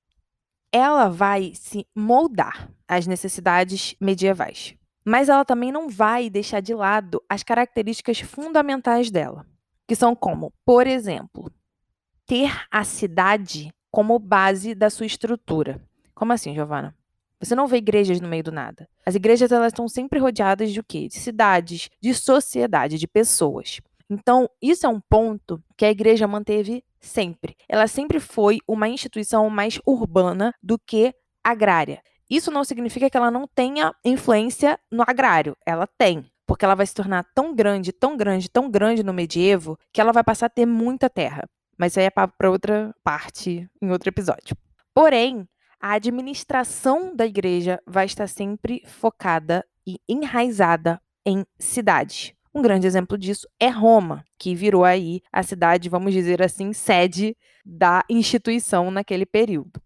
Ela 0.70 1.08
vai 1.08 1.52
se 1.56 1.84
moldar 1.92 2.70
às 2.86 3.08
necessidades 3.08 3.96
medievais, 4.00 4.76
mas 5.04 5.28
ela 5.28 5.44
também 5.44 5.72
não 5.72 5.88
vai 5.88 6.30
deixar 6.30 6.60
de 6.60 6.72
lado 6.72 7.20
as 7.28 7.42
características 7.42 8.20
fundamentais 8.20 9.10
dela, 9.10 9.44
que 9.88 9.96
são 9.96 10.14
como, 10.14 10.52
por 10.64 10.86
exemplo, 10.86 11.50
ter 12.26 12.64
a 12.70 12.84
cidade 12.84 13.72
como 13.94 14.18
base 14.18 14.74
da 14.74 14.90
sua 14.90 15.06
estrutura. 15.06 15.80
Como 16.16 16.32
assim, 16.32 16.52
Giovana? 16.52 16.92
Você 17.38 17.54
não 17.54 17.68
vê 17.68 17.76
igrejas 17.76 18.20
no 18.20 18.26
meio 18.26 18.42
do 18.42 18.50
nada. 18.50 18.88
As 19.06 19.14
igrejas 19.14 19.52
elas 19.52 19.68
estão 19.68 19.86
sempre 19.86 20.18
rodeadas 20.18 20.72
de 20.72 20.82
quê? 20.82 21.06
De 21.06 21.14
cidades, 21.14 21.88
de 22.02 22.12
sociedade, 22.12 22.98
de 22.98 23.06
pessoas. 23.06 23.80
Então, 24.10 24.50
isso 24.60 24.84
é 24.84 24.88
um 24.88 25.00
ponto 25.00 25.62
que 25.76 25.84
a 25.84 25.92
igreja 25.92 26.26
manteve 26.26 26.82
sempre. 27.00 27.56
Ela 27.68 27.86
sempre 27.86 28.18
foi 28.18 28.58
uma 28.66 28.88
instituição 28.88 29.48
mais 29.48 29.78
urbana 29.86 30.52
do 30.60 30.76
que 30.76 31.14
agrária. 31.44 32.02
Isso 32.28 32.50
não 32.50 32.64
significa 32.64 33.08
que 33.08 33.16
ela 33.16 33.30
não 33.30 33.46
tenha 33.46 33.94
influência 34.04 34.76
no 34.90 35.04
agrário. 35.06 35.56
Ela 35.64 35.86
tem, 35.86 36.26
porque 36.44 36.64
ela 36.64 36.74
vai 36.74 36.84
se 36.84 36.94
tornar 36.94 37.24
tão 37.32 37.54
grande, 37.54 37.92
tão 37.92 38.16
grande, 38.16 38.50
tão 38.50 38.68
grande 38.68 39.04
no 39.04 39.14
medievo, 39.14 39.78
que 39.92 40.00
ela 40.00 40.10
vai 40.10 40.24
passar 40.24 40.46
a 40.46 40.50
ter 40.50 40.66
muita 40.66 41.08
terra. 41.08 41.44
Mas 41.78 41.92
isso 41.92 42.00
aí 42.00 42.06
é 42.06 42.10
para 42.10 42.50
outra 42.50 42.94
parte, 43.02 43.68
em 43.80 43.90
outro 43.90 44.08
episódio. 44.08 44.56
Porém, 44.94 45.48
a 45.80 45.92
administração 45.92 47.14
da 47.14 47.26
igreja 47.26 47.80
vai 47.86 48.06
estar 48.06 48.26
sempre 48.26 48.82
focada 48.86 49.64
e 49.86 49.98
enraizada 50.08 51.00
em 51.26 51.44
cidades. 51.58 52.32
Um 52.54 52.62
grande 52.62 52.86
exemplo 52.86 53.18
disso 53.18 53.48
é 53.58 53.68
Roma, 53.68 54.24
que 54.38 54.54
virou 54.54 54.84
aí 54.84 55.20
a 55.32 55.42
cidade, 55.42 55.88
vamos 55.88 56.12
dizer 56.12 56.40
assim, 56.40 56.72
sede 56.72 57.36
da 57.64 58.04
instituição 58.08 58.90
naquele 58.90 59.26
período. 59.26 59.82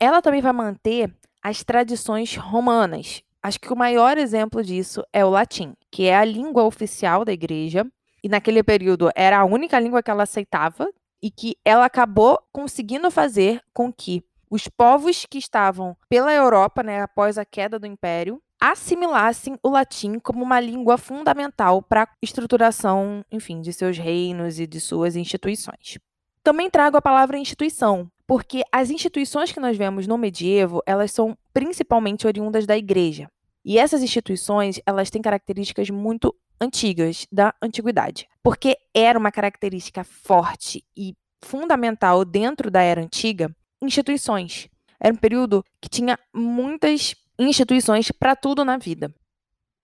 Ela 0.00 0.20
também 0.20 0.40
vai 0.40 0.52
manter 0.52 1.14
as 1.40 1.62
tradições 1.62 2.36
romanas. 2.36 3.22
Acho 3.40 3.60
que 3.60 3.72
o 3.72 3.76
maior 3.76 4.18
exemplo 4.18 4.62
disso 4.62 5.04
é 5.12 5.24
o 5.24 5.30
latim, 5.30 5.74
que 5.90 6.06
é 6.06 6.16
a 6.16 6.24
língua 6.24 6.64
oficial 6.64 7.24
da 7.24 7.32
igreja 7.32 7.86
e 8.22 8.28
naquele 8.28 8.62
período 8.62 9.10
era 9.14 9.38
a 9.38 9.44
única 9.44 9.78
língua 9.78 10.02
que 10.02 10.10
ela 10.10 10.22
aceitava 10.22 10.88
e 11.22 11.30
que 11.30 11.56
ela 11.64 11.84
acabou 11.84 12.38
conseguindo 12.52 13.10
fazer 13.10 13.60
com 13.72 13.92
que 13.92 14.24
os 14.50 14.68
povos 14.68 15.24
que 15.24 15.38
estavam 15.38 15.96
pela 16.08 16.32
Europa, 16.32 16.82
né, 16.82 17.00
após 17.00 17.38
a 17.38 17.44
queda 17.44 17.78
do 17.78 17.86
Império, 17.86 18.40
assimilassem 18.60 19.58
o 19.62 19.70
latim 19.70 20.18
como 20.18 20.44
uma 20.44 20.60
língua 20.60 20.96
fundamental 20.98 21.82
para 21.82 22.02
a 22.02 22.08
estruturação, 22.22 23.24
enfim, 23.32 23.60
de 23.60 23.72
seus 23.72 23.98
reinos 23.98 24.60
e 24.60 24.66
de 24.66 24.78
suas 24.78 25.16
instituições. 25.16 25.98
Também 26.44 26.68
trago 26.68 26.96
a 26.96 27.02
palavra 27.02 27.38
instituição, 27.38 28.08
porque 28.26 28.62
as 28.70 28.90
instituições 28.90 29.50
que 29.50 29.58
nós 29.58 29.76
vemos 29.76 30.06
no 30.06 30.18
medievo, 30.18 30.82
elas 30.86 31.12
são 31.12 31.36
principalmente 31.52 32.26
oriundas 32.26 32.66
da 32.66 32.76
igreja. 32.76 33.28
E 33.64 33.78
essas 33.78 34.02
instituições, 34.02 34.80
elas 34.84 35.08
têm 35.08 35.22
características 35.22 35.88
muito 35.88 36.34
antigas 36.62 37.26
da 37.30 37.54
antiguidade, 37.60 38.28
porque 38.42 38.76
era 38.94 39.18
uma 39.18 39.32
característica 39.32 40.04
forte 40.04 40.84
e 40.96 41.14
fundamental 41.42 42.24
dentro 42.24 42.70
da 42.70 42.80
era 42.80 43.02
antiga, 43.02 43.54
instituições. 43.82 44.68
Era 45.00 45.12
um 45.12 45.16
período 45.16 45.64
que 45.80 45.88
tinha 45.88 46.18
muitas 46.32 47.16
instituições 47.38 48.12
para 48.12 48.36
tudo 48.36 48.64
na 48.64 48.76
vida. 48.76 49.12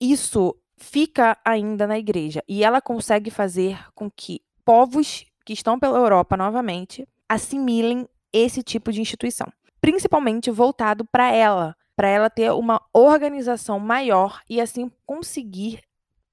Isso 0.00 0.54
fica 0.76 1.36
ainda 1.44 1.86
na 1.86 1.98
igreja 1.98 2.42
e 2.48 2.62
ela 2.62 2.80
consegue 2.80 3.30
fazer 3.30 3.84
com 3.94 4.08
que 4.08 4.40
povos 4.64 5.26
que 5.44 5.52
estão 5.52 5.78
pela 5.78 5.98
Europa 5.98 6.36
novamente 6.36 7.08
assimilem 7.28 8.08
esse 8.32 8.62
tipo 8.62 8.92
de 8.92 9.00
instituição, 9.00 9.52
principalmente 9.80 10.50
voltado 10.50 11.04
para 11.04 11.32
ela, 11.32 11.76
para 11.96 12.08
ela 12.08 12.30
ter 12.30 12.52
uma 12.52 12.80
organização 12.92 13.80
maior 13.80 14.40
e 14.48 14.60
assim 14.60 14.88
conseguir 15.04 15.80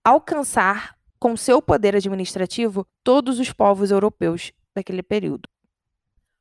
alcançar 0.05 0.95
com 1.19 1.35
seu 1.35 1.59
poder 1.59 1.95
administrativo 1.95 2.85
todos 3.03 3.39
os 3.39 3.51
povos 3.51 3.89
europeus 3.89 4.53
daquele 4.75 5.01
período. 5.01 5.49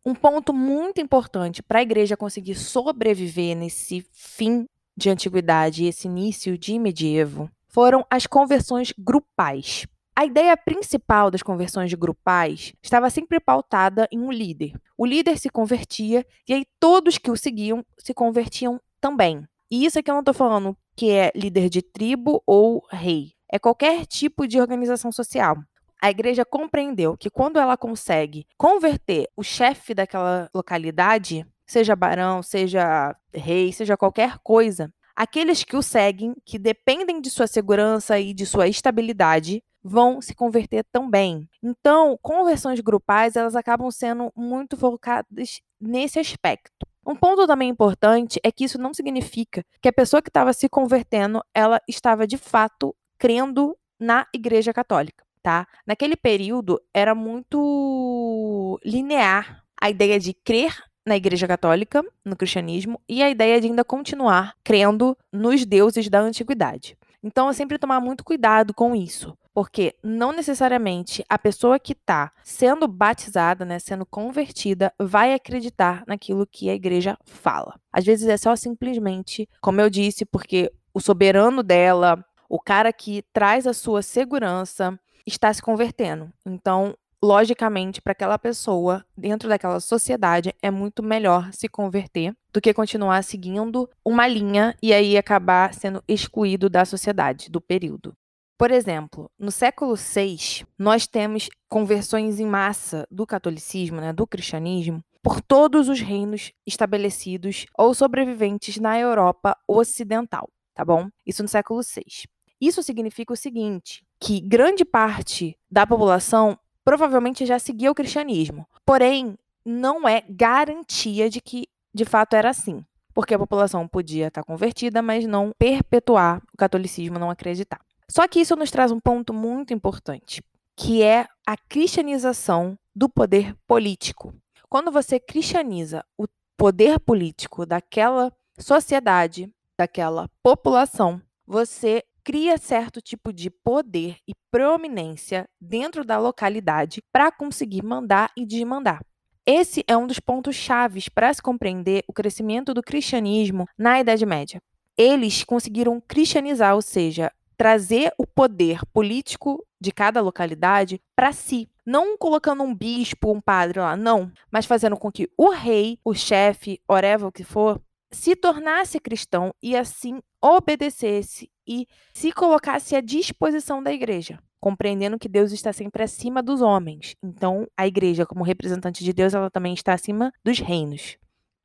Um 0.05 0.15
ponto 0.15 0.53
muito 0.53 1.01
importante 1.01 1.63
para 1.63 1.79
a 1.79 1.83
igreja 1.83 2.15
conseguir 2.15 2.57
sobreviver 2.57 3.57
nesse 3.57 4.07
fim 4.13 4.67
de 4.95 5.09
antiguidade 5.09 5.83
e 5.83 5.87
esse 5.87 6.07
início 6.07 6.59
de 6.59 6.79
medievo 6.79 7.51
foram 7.67 8.05
as 8.11 8.27
conversões 8.27 8.93
grupais. 8.99 9.87
A 10.15 10.27
ideia 10.27 10.55
principal 10.59 11.31
das 11.31 11.43
conversões 11.43 11.93
grupais 11.95 12.75
estava 12.83 13.09
sempre 13.09 13.41
pautada 13.41 14.07
em 14.13 14.21
um 14.21 14.31
líder. 14.31 14.79
O 14.97 15.07
líder 15.07 15.39
se 15.39 15.49
convertia 15.49 16.25
e 16.47 16.53
aí 16.53 16.67
todos 16.79 17.17
que 17.17 17.31
o 17.31 17.37
seguiam 17.37 17.83
se 17.99 18.13
convertiam 18.13 18.79
também. 19.01 19.43
E 19.71 19.87
isso 19.87 19.99
aqui 19.99 20.11
eu 20.11 20.15
não 20.15 20.21
estou 20.21 20.35
falando 20.35 20.77
que 20.95 21.11
é 21.11 21.33
líder 21.35 21.71
de 21.71 21.81
tribo 21.81 22.43
ou 22.47 22.87
rei 22.91 23.33
é 23.55 23.59
qualquer 23.61 24.05
tipo 24.05 24.49
de 24.49 24.61
organização 24.61 25.13
social. 25.13 25.57
A 26.03 26.11
igreja 26.11 26.45
compreendeu 26.45 27.17
que 27.17 27.31
quando 27.31 27.57
ela 27.57 27.77
consegue 27.77 28.45
converter 28.59 29.29
o 29.37 29.45
chefe 29.45 29.95
daquela 29.95 30.51
localidade, 30.53 31.47
seja 31.65 31.95
barão, 31.95 32.43
seja 32.43 33.15
rei, 33.33 33.73
seja 33.73 33.97
qualquer 33.97 34.39
coisa, 34.43 34.93
aqueles 35.15 35.63
que 35.63 35.77
o 35.77 35.83
seguem, 35.83 36.35
que 36.45 36.59
dependem 36.59 37.21
de 37.21 37.31
sua 37.31 37.47
segurança 37.47 38.19
e 38.19 38.35
de 38.35 38.45
sua 38.45 38.67
estabilidade, 38.67 39.63
vão 39.85 40.21
se 40.21 40.35
converter 40.35 40.85
também. 40.91 41.49
Então, 41.63 42.19
conversões 42.21 42.81
grupais, 42.81 43.37
elas 43.37 43.55
acabam 43.55 43.89
sendo 43.89 44.33
muito 44.35 44.77
focadas 44.77 45.61
nesse 45.81 46.19
aspecto. 46.19 46.85
Um 47.07 47.15
ponto 47.15 47.47
também 47.47 47.69
importante 47.69 48.41
é 48.43 48.51
que 48.51 48.65
isso 48.65 48.79
não 48.79 48.93
significa 48.93 49.63
que 49.81 49.89
a 49.89 49.93
pessoa 49.93 50.21
que 50.21 50.31
estava 50.31 50.53
se 50.53 50.69
convertendo, 50.69 51.41
ela 51.55 51.81
estava 51.87 52.27
de 52.27 52.37
fato 52.37 52.97
crendo 53.25 53.75
na 53.99 54.27
Igreja 54.35 54.71
Católica, 54.71 55.25
tá? 55.43 55.67
Naquele 55.87 56.15
período 56.15 56.79
era 56.93 57.15
muito 57.15 58.79
linear 58.85 59.65
a 59.81 59.89
ideia 59.89 60.21
de 60.21 60.35
crer 60.35 60.77
na 61.07 61.17
Igreja 61.17 61.49
Católica, 61.49 62.05
no 62.23 62.37
cristianismo, 62.37 63.01
e 63.09 63.23
a 63.23 63.31
ideia 63.31 63.59
de 63.59 63.67
ainda 63.67 63.83
continuar 63.83 64.55
crendo 64.63 65.17
nos 65.33 65.65
deuses 65.65 66.11
da 66.11 66.21
antiguidade. 66.21 66.99
Então, 67.23 67.49
é 67.49 67.55
sempre 67.55 67.79
tomar 67.79 67.99
muito 67.99 68.23
cuidado 68.23 68.75
com 68.75 68.95
isso, 68.95 69.35
porque 69.55 69.95
não 70.03 70.31
necessariamente 70.31 71.25
a 71.27 71.39
pessoa 71.39 71.79
que 71.79 71.95
está 71.95 72.31
sendo 72.43 72.87
batizada, 72.87 73.65
né, 73.65 73.79
sendo 73.79 74.05
convertida, 74.05 74.93
vai 74.99 75.33
acreditar 75.33 76.05
naquilo 76.07 76.47
que 76.47 76.69
a 76.69 76.75
igreja 76.75 77.17
fala. 77.25 77.81
Às 77.91 78.05
vezes 78.05 78.29
é 78.29 78.37
só 78.37 78.55
simplesmente, 78.55 79.49
como 79.63 79.81
eu 79.81 79.89
disse, 79.89 80.27
porque 80.27 80.71
o 80.93 81.01
soberano 81.01 81.63
dela, 81.63 82.23
o 82.55 82.61
cara 82.61 82.93
que 82.93 83.25
traz 83.33 83.67
a 83.67 83.73
sua 83.73 84.01
segurança 84.01 84.97
está 85.27 85.53
se 85.53 85.61
convertendo. 85.61 86.33
Então, 86.47 86.97
logicamente, 87.21 88.01
para 88.01 88.13
aquela 88.13 88.39
pessoa, 88.39 89.05
dentro 89.19 89.49
daquela 89.49 89.81
sociedade, 89.81 90.55
é 90.63 90.71
muito 90.71 91.03
melhor 91.03 91.53
se 91.53 91.69
converter 91.69 92.33
do 92.53 92.61
que 92.61 92.73
continuar 92.73 93.25
seguindo 93.25 93.91
uma 94.05 94.29
linha 94.29 94.77
e 94.81 94.93
aí 94.95 95.19
acabar 95.19 95.75
sendo 95.75 96.01
excluído 96.07 96.71
da 96.71 96.85
sociedade, 96.85 97.51
do 97.51 97.61
período. 97.61 98.15
Por 98.57 98.71
exemplo, 98.71 99.29
no 99.37 99.51
século 99.51 99.97
VI, 99.97 100.65
nós 100.79 101.09
temos 101.09 101.49
conversões 101.69 102.39
em 102.39 102.47
massa 102.47 103.05
do 103.11 103.27
catolicismo, 103.27 104.01
né, 104.01 104.13
do 104.13 104.29
cristianismo, 104.29 105.03
por 105.25 105.41
todos 105.41 105.89
os 105.89 106.01
reinos 106.01 106.53
estabelecidos 106.65 107.67
ou 107.77 107.93
sobreviventes 107.95 108.77
na 108.77 108.97
Europa 108.97 109.57
Ocidental, 109.67 110.49
tá 110.73 110.85
bom? 110.85 111.09
Isso 111.27 111.43
no 111.43 111.49
século 111.49 111.81
VI. 111.83 112.33
Isso 112.61 112.83
significa 112.83 113.33
o 113.33 113.37
seguinte, 113.37 114.05
que 114.21 114.41
grande 114.41 114.85
parte 114.85 115.59
da 115.71 115.87
população 115.87 116.59
provavelmente 116.85 117.47
já 117.47 117.59
seguia 117.59 117.91
o 117.91 117.95
cristianismo. 117.95 118.67
Porém, 118.85 119.39
não 119.65 120.07
é 120.09 120.23
garantia 120.29 121.31
de 121.31 121.41
que 121.41 121.67
de 121.93 122.05
fato 122.05 122.35
era 122.35 122.51
assim, 122.51 122.85
porque 123.15 123.35
a 123.35 123.39
população 123.39 123.87
podia 123.87 124.27
estar 124.27 124.43
convertida, 124.43 125.01
mas 125.01 125.27
não 125.27 125.53
perpetuar 125.59 126.43
o 126.53 126.57
catolicismo, 126.57 127.19
não 127.19 127.31
acreditar. 127.31 127.81
Só 128.11 128.27
que 128.29 128.41
isso 128.41 128.57
nos 128.57 128.71
traz 128.71 128.91
um 128.91 129.01
ponto 129.01 129.33
muito 129.33 129.73
importante, 129.73 130.43
que 130.77 131.03
é 131.03 131.27
a 131.47 131.57
cristianização 131.57 132.77
do 132.95 133.09
poder 133.09 133.57
político. 133.67 134.35
Quando 134.69 134.91
você 134.91 135.21
cristianiza 135.21 136.05
o 136.19 136.27
poder 136.57 136.99
político 136.99 137.65
daquela 137.65 138.33
sociedade, 138.59 139.51
daquela 139.79 140.29
população, 140.43 141.23
você 141.47 142.03
cria 142.25 142.57
certo 142.57 143.03
tipo 143.03 143.33
de 143.33 143.51
poder 143.51 144.17
e 144.27 144.33
proeminência 144.51 145.47
dentro 145.61 146.05
da 146.05 146.19
localidade 146.19 147.03
para 147.13 147.31
conseguir 147.31 147.85
mandar 147.85 148.33
e 148.35 148.47
desmandar. 148.47 149.05
Esse 149.47 149.85
é 149.87 149.95
um 149.95 150.07
dos 150.07 150.19
pontos 150.19 150.57
chaves 150.57 151.07
para 151.11 151.33
se 151.35 151.43
compreender 151.43 152.03
o 152.09 152.15
crescimento 152.15 152.73
do 152.73 152.83
cristianismo 152.83 153.69
na 153.77 154.01
Idade 154.01 154.25
Média. 154.25 154.63
Eles 154.97 155.45
conseguiram 155.45 156.01
cristianizar, 156.01 156.75
ou 156.75 156.81
seja, 156.81 157.31
trazer 157.59 158.13
o 158.17 158.27
poder 158.27 158.81
político 158.87 159.63
de 159.79 159.93
cada 159.93 160.23
localidade 160.23 160.99
para 161.15 161.31
si. 161.31 161.69
Não 161.85 162.17
colocando 162.17 162.63
um 162.63 162.75
bispo, 162.75 163.33
um 163.33 163.41
padre 163.41 163.81
lá, 163.81 163.95
não, 163.95 164.33
mas 164.51 164.65
fazendo 164.65 164.97
com 164.97 165.13
que 165.13 165.29
o 165.37 165.51
rei, 165.51 165.99
o 166.03 166.15
chefe, 166.15 166.81
whatever 166.89 167.27
o 167.27 167.33
que 167.33 167.45
for, 167.45 167.79
se 168.11 168.35
tornasse 168.35 168.99
cristão 168.99 169.53
e 169.63 169.77
assim 169.77 170.21
obedecesse 170.41 171.51
e 171.67 171.87
se 172.13 172.33
colocasse 172.33 172.97
à 172.97 173.01
disposição 173.01 173.83
da 173.83 173.93
igreja, 173.93 174.39
compreendendo 174.61 175.19
que 175.19 175.29
Deus 175.29 175.53
está 175.53 175.73
sempre 175.73 176.03
acima 176.03 176.43
dos 176.43 176.61
homens. 176.61 177.15
Então, 177.23 177.67
a 177.77 177.87
igreja, 177.87 178.27
como 178.27 178.45
representante 178.45 179.05
de 179.05 179.13
Deus, 179.13 179.35
ela 179.35 179.51
também 179.51 179.75
está 179.75 179.93
acima 179.93 180.33
dos 180.45 180.59
reinos. 180.59 181.17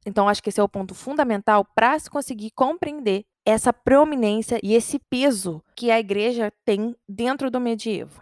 Então, 0.05 0.29
acho 0.29 0.41
que 0.41 0.49
esse 0.49 0.59
é 0.59 0.63
o 0.63 0.69
ponto 0.69 0.95
fundamental 0.95 1.65
para 1.75 1.97
se 1.99 2.09
conseguir 2.09 2.51
compreender 2.51 3.23
essa 3.45 3.73
proeminência 3.73 4.59
e 4.63 4.73
esse 4.73 4.99
peso 5.09 5.61
que 5.75 5.91
a 5.91 5.99
igreja 5.99 6.51
tem 6.65 6.95
dentro 7.07 7.49
do 7.49 7.59
medievo. 7.59 8.21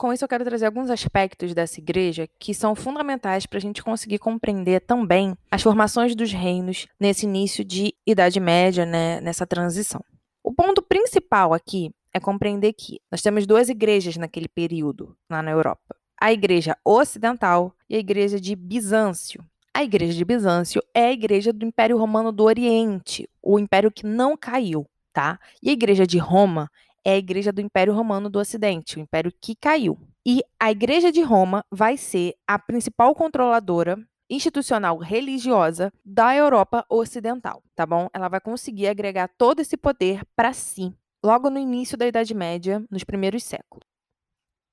Com 0.00 0.14
isso, 0.14 0.24
eu 0.24 0.28
quero 0.28 0.44
trazer 0.44 0.64
alguns 0.64 0.88
aspectos 0.88 1.52
dessa 1.52 1.78
igreja 1.78 2.26
que 2.38 2.54
são 2.54 2.74
fundamentais 2.74 3.44
para 3.44 3.58
a 3.58 3.60
gente 3.60 3.82
conseguir 3.82 4.18
compreender 4.18 4.80
também 4.80 5.36
as 5.50 5.62
formações 5.62 6.14
dos 6.14 6.32
reinos 6.32 6.86
nesse 6.98 7.26
início 7.26 7.62
de 7.62 7.92
Idade 8.06 8.40
Média, 8.40 8.86
né, 8.86 9.20
nessa 9.20 9.46
transição. 9.46 10.02
O 10.42 10.52
ponto 10.52 10.82
principal 10.82 11.52
aqui 11.52 11.90
é 12.12 12.18
compreender 12.18 12.72
que 12.72 13.00
nós 13.10 13.22
temos 13.22 13.46
duas 13.46 13.68
igrejas 13.68 14.16
naquele 14.16 14.48
período, 14.48 15.16
lá 15.28 15.42
na 15.42 15.50
Europa: 15.50 15.94
a 16.20 16.32
Igreja 16.32 16.76
Ocidental 16.84 17.74
e 17.88 17.96
a 17.96 17.98
Igreja 17.98 18.40
de 18.40 18.56
Bizâncio. 18.56 19.44
A 19.72 19.84
Igreja 19.84 20.14
de 20.14 20.24
Bizâncio 20.24 20.82
é 20.94 21.06
a 21.06 21.12
igreja 21.12 21.52
do 21.52 21.64
Império 21.64 21.96
Romano 21.96 22.32
do 22.32 22.44
Oriente, 22.44 23.28
o 23.42 23.58
império 23.58 23.90
que 23.90 24.04
não 24.04 24.36
caiu, 24.36 24.84
tá? 25.12 25.38
E 25.62 25.70
a 25.70 25.72
Igreja 25.72 26.06
de 26.06 26.18
Roma 26.18 26.68
é 27.04 27.12
a 27.12 27.16
igreja 27.16 27.52
do 27.52 27.60
Império 27.60 27.94
Romano 27.94 28.28
do 28.28 28.38
Ocidente, 28.38 28.98
o 28.98 29.00
império 29.00 29.32
que 29.40 29.54
caiu. 29.54 29.98
E 30.26 30.42
a 30.58 30.70
Igreja 30.70 31.10
de 31.10 31.22
Roma 31.22 31.64
vai 31.70 31.96
ser 31.96 32.34
a 32.46 32.58
principal 32.58 33.14
controladora 33.14 33.98
institucional 34.30 34.96
religiosa 34.96 35.92
da 36.04 36.34
Europa 36.34 36.86
Ocidental, 36.88 37.62
tá 37.74 37.84
bom? 37.84 38.08
Ela 38.14 38.28
vai 38.28 38.40
conseguir 38.40 38.86
agregar 38.86 39.28
todo 39.36 39.60
esse 39.60 39.76
poder 39.76 40.24
para 40.36 40.52
si, 40.52 40.94
logo 41.22 41.50
no 41.50 41.58
início 41.58 41.98
da 41.98 42.06
Idade 42.06 42.32
Média, 42.32 42.82
nos 42.90 43.04
primeiros 43.04 43.42
séculos. 43.42 43.84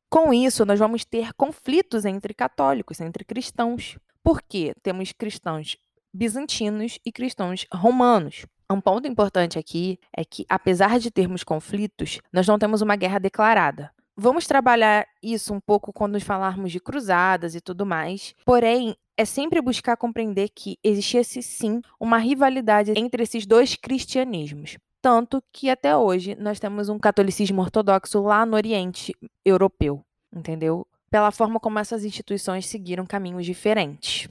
Com 0.09 0.33
isso, 0.33 0.65
nós 0.65 0.79
vamos 0.79 1.03
ter 1.03 1.33
conflitos 1.33 2.05
entre 2.05 2.33
católicos, 2.33 3.01
entre 3.01 3.25
cristãos, 3.25 3.97
porque 4.23 4.73
temos 4.81 5.11
cristãos 5.11 5.77
bizantinos 6.13 6.97
e 7.05 7.11
cristãos 7.11 7.65
romanos. 7.73 8.45
Um 8.71 8.81
ponto 8.81 9.07
importante 9.07 9.59
aqui 9.59 9.99
é 10.15 10.25
que, 10.25 10.45
apesar 10.49 10.99
de 10.99 11.11
termos 11.11 11.43
conflitos, 11.43 12.19
nós 12.31 12.47
não 12.47 12.59
temos 12.59 12.81
uma 12.81 12.95
guerra 12.95 13.19
declarada. 13.19 13.91
Vamos 14.19 14.47
trabalhar 14.47 15.07
isso 15.21 15.53
um 15.53 15.59
pouco 15.59 15.93
quando 15.93 16.19
falarmos 16.19 16.71
de 16.71 16.79
cruzadas 16.79 17.53
e 17.53 17.61
tudo 17.61 17.85
mais. 17.85 18.33
Porém, 18.43 18.95
é 19.15 19.23
sempre 19.23 19.61
buscar 19.61 19.95
compreender 19.95 20.49
que 20.49 20.79
existisse 20.83 21.43
sim 21.43 21.81
uma 21.99 22.17
rivalidade 22.17 22.93
entre 22.95 23.21
esses 23.21 23.45
dois 23.45 23.75
cristianismos. 23.75 24.77
Tanto 25.03 25.41
que 25.53 25.69
até 25.69 25.95
hoje 25.95 26.35
nós 26.35 26.59
temos 26.59 26.89
um 26.89 26.97
catolicismo 26.97 27.61
ortodoxo 27.61 28.19
lá 28.21 28.43
no 28.43 28.55
Oriente 28.55 29.15
Europeu, 29.45 30.03
entendeu? 30.35 30.85
Pela 31.11 31.31
forma 31.31 31.59
como 31.59 31.77
essas 31.77 32.03
instituições 32.03 32.65
seguiram 32.65 33.05
caminhos 33.05 33.45
diferentes. 33.45 34.27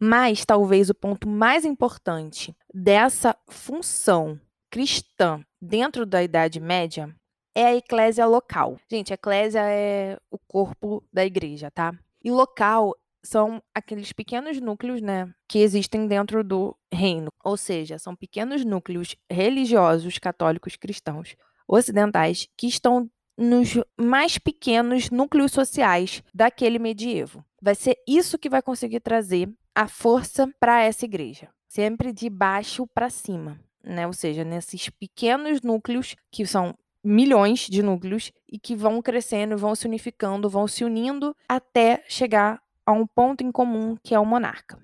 Mas 0.00 0.44
talvez 0.44 0.90
o 0.90 0.94
ponto 0.94 1.28
mais 1.28 1.64
importante 1.64 2.54
dessa 2.74 3.36
função 3.46 4.38
cristã 4.68 5.40
dentro 5.62 6.04
da 6.04 6.22
Idade 6.22 6.60
Média 6.60 7.14
é 7.58 7.66
a 7.66 7.74
eclésia 7.74 8.24
local. 8.24 8.78
Gente, 8.88 9.12
a 9.12 9.14
eclésia 9.14 9.60
é 9.64 10.16
o 10.30 10.38
corpo 10.38 11.02
da 11.12 11.26
igreja, 11.26 11.72
tá? 11.72 11.92
E 12.22 12.30
local 12.30 12.94
são 13.20 13.60
aqueles 13.74 14.12
pequenos 14.12 14.60
núcleos, 14.60 15.02
né, 15.02 15.28
que 15.48 15.58
existem 15.58 16.06
dentro 16.06 16.44
do 16.44 16.76
reino. 16.92 17.28
Ou 17.42 17.56
seja, 17.56 17.98
são 17.98 18.14
pequenos 18.14 18.64
núcleos 18.64 19.16
religiosos 19.28 20.20
católicos 20.20 20.76
cristãos 20.76 21.34
ocidentais 21.66 22.46
que 22.56 22.68
estão 22.68 23.10
nos 23.36 23.74
mais 23.98 24.38
pequenos 24.38 25.10
núcleos 25.10 25.50
sociais 25.50 26.22
daquele 26.32 26.78
medievo. 26.78 27.44
Vai 27.60 27.74
ser 27.74 27.96
isso 28.06 28.38
que 28.38 28.48
vai 28.48 28.62
conseguir 28.62 29.00
trazer 29.00 29.52
a 29.74 29.88
força 29.88 30.48
para 30.60 30.80
essa 30.84 31.04
igreja, 31.04 31.48
sempre 31.68 32.12
de 32.12 32.30
baixo 32.30 32.86
para 32.86 33.10
cima, 33.10 33.58
né? 33.82 34.06
Ou 34.06 34.12
seja, 34.12 34.44
nesses 34.44 34.88
pequenos 34.90 35.60
núcleos 35.60 36.14
que 36.30 36.46
são 36.46 36.76
milhões 37.08 37.60
de 37.60 37.82
núcleos 37.82 38.30
e 38.50 38.58
que 38.58 38.76
vão 38.76 39.00
crescendo, 39.00 39.56
vão 39.56 39.74
se 39.74 39.86
unificando, 39.86 40.48
vão 40.48 40.68
se 40.68 40.84
unindo 40.84 41.34
até 41.48 42.04
chegar 42.06 42.60
a 42.84 42.92
um 42.92 43.06
ponto 43.06 43.42
em 43.42 43.50
comum 43.50 43.96
que 44.02 44.14
é 44.14 44.20
o 44.20 44.26
monarca. 44.26 44.78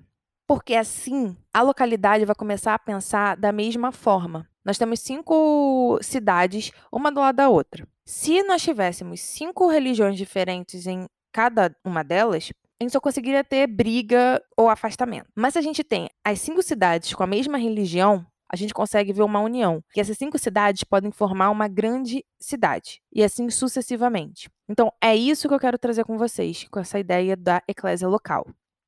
Porque 0.47 0.75
assim, 0.75 1.35
a 1.53 1.61
localidade 1.61 2.25
vai 2.25 2.35
começar 2.35 2.73
a 2.73 2.79
pensar 2.79 3.35
da 3.35 3.51
mesma 3.51 3.91
forma. 3.91 4.47
Nós 4.63 4.77
temos 4.77 4.99
cinco 4.99 5.99
cidades, 6.01 6.71
uma 6.91 7.11
do 7.11 7.19
lado 7.19 7.35
da 7.35 7.49
outra. 7.49 7.87
Se 8.03 8.43
nós 8.43 8.61
tivéssemos 8.61 9.21
cinco 9.21 9.67
religiões 9.67 10.17
diferentes 10.17 10.87
em 10.87 11.07
cada 11.31 11.75
uma 11.83 12.03
delas, 12.03 12.51
a 12.79 12.83
gente 12.83 12.91
só 12.91 12.99
conseguiria 12.99 13.43
ter 13.43 13.67
briga 13.67 14.41
ou 14.57 14.69
afastamento. 14.69 15.27
Mas 15.35 15.53
se 15.53 15.59
a 15.59 15.61
gente 15.61 15.83
tem 15.83 16.09
as 16.23 16.39
cinco 16.39 16.61
cidades 16.61 17.13
com 17.13 17.23
a 17.23 17.27
mesma 17.27 17.57
religião, 17.57 18.25
a 18.49 18.55
gente 18.55 18.73
consegue 18.73 19.13
ver 19.13 19.23
uma 19.23 19.39
união, 19.39 19.83
que 19.91 19.99
essas 19.99 20.17
cinco 20.17 20.37
cidades 20.37 20.83
podem 20.83 21.11
formar 21.11 21.49
uma 21.49 21.67
grande 21.67 22.23
cidade, 22.39 23.01
e 23.11 23.23
assim 23.23 23.49
sucessivamente. 23.49 24.49
Então, 24.69 24.91
é 25.01 25.15
isso 25.15 25.47
que 25.47 25.53
eu 25.53 25.59
quero 25.59 25.77
trazer 25.77 26.03
com 26.03 26.17
vocês, 26.17 26.67
com 26.69 26.79
essa 26.79 26.99
ideia 26.99 27.35
da 27.35 27.61
eclésia 27.67 28.07
local, 28.07 28.47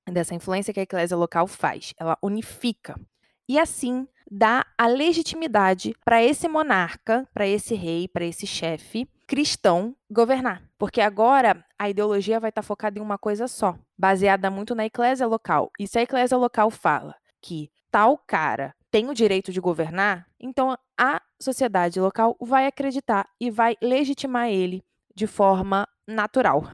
dessa 0.10 0.36
influência 0.36 0.74
que 0.74 0.80
a 0.80 0.84
eclésia 0.84 1.18
local 1.18 1.48
faz. 1.48 1.94
Ela 2.00 2.18
unifica. 2.22 3.00
E 3.48 3.58
assim 3.60 4.08
dá 4.30 4.66
a 4.78 4.88
legitimidade 4.88 5.94
para 6.04 6.22
esse 6.22 6.48
monarca, 6.48 7.28
para 7.34 7.48
esse 7.48 7.76
rei, 7.76 8.08
para 8.08 8.26
esse 8.26 8.46
chefe 8.46 9.08
cristão 9.28 9.94
governar. 10.10 10.64
Porque 10.78 11.02
agora 11.02 11.64
a 11.78 11.90
ideologia 11.90 12.40
vai 12.40 12.50
estar 12.50 12.62
tá 12.62 12.68
focada 12.68 12.98
em 12.98 13.02
uma 13.02 13.18
coisa 13.18 13.48
só, 13.48 13.78
baseada 13.98 14.50
muito 14.50 14.74
na 14.74 14.86
eclésia 14.86 15.28
local. 15.28 15.70
E 15.78 15.88
se 15.88 16.00
a 16.00 16.02
eclésia 16.02 16.38
local 16.38 16.72
fala 16.72 17.14
que 17.42 17.70
tal 17.92 18.18
cara 18.18 18.74
tem 18.90 19.10
o 19.10 19.14
direito 19.14 19.52
de 19.52 19.60
governar, 19.60 20.28
então 20.40 20.78
a 20.98 21.22
sociedade 21.40 22.00
local 22.00 22.36
vai 22.40 22.66
acreditar 22.66 23.30
e 23.40 23.52
vai 23.52 23.76
legitimar 23.82 24.50
ele 24.50 24.84
de 25.14 25.28
forma 25.28 25.88
natural. 26.08 26.72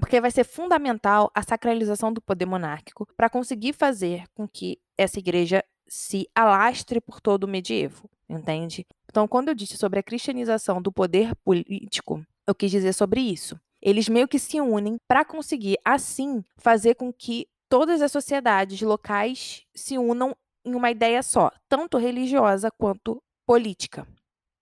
Porque 0.00 0.20
vai 0.20 0.30
ser 0.30 0.44
fundamental 0.44 1.30
a 1.34 1.42
sacralização 1.42 2.12
do 2.12 2.20
poder 2.20 2.46
monárquico 2.46 3.06
para 3.16 3.30
conseguir 3.30 3.72
fazer 3.72 4.24
com 4.34 4.46
que 4.46 4.78
essa 4.98 5.18
igreja 5.18 5.64
se 5.88 6.28
alastre 6.34 7.00
por 7.00 7.20
todo 7.20 7.44
o 7.44 7.48
medievo, 7.48 8.10
entende? 8.28 8.84
Então, 9.08 9.28
quando 9.28 9.48
eu 9.48 9.54
disse 9.54 9.76
sobre 9.76 10.00
a 10.00 10.02
cristianização 10.02 10.82
do 10.82 10.90
poder 10.90 11.34
político, 11.36 12.24
eu 12.46 12.54
quis 12.54 12.70
dizer 12.70 12.92
sobre 12.92 13.20
isso. 13.20 13.58
eles 13.80 14.08
meio 14.08 14.26
que 14.26 14.38
se 14.38 14.60
unem 14.60 14.98
para 15.06 15.24
conseguir, 15.24 15.78
assim, 15.84 16.42
fazer 16.56 16.96
com 16.96 17.12
que 17.12 17.46
todas 17.68 18.02
as 18.02 18.10
sociedades 18.10 18.80
locais 18.80 19.64
se 19.74 19.96
unam 19.96 20.36
em 20.66 20.74
uma 20.74 20.90
ideia 20.90 21.22
só, 21.22 21.50
tanto 21.68 21.96
religiosa 21.96 22.70
quanto 22.70 23.22
política. 23.46 24.06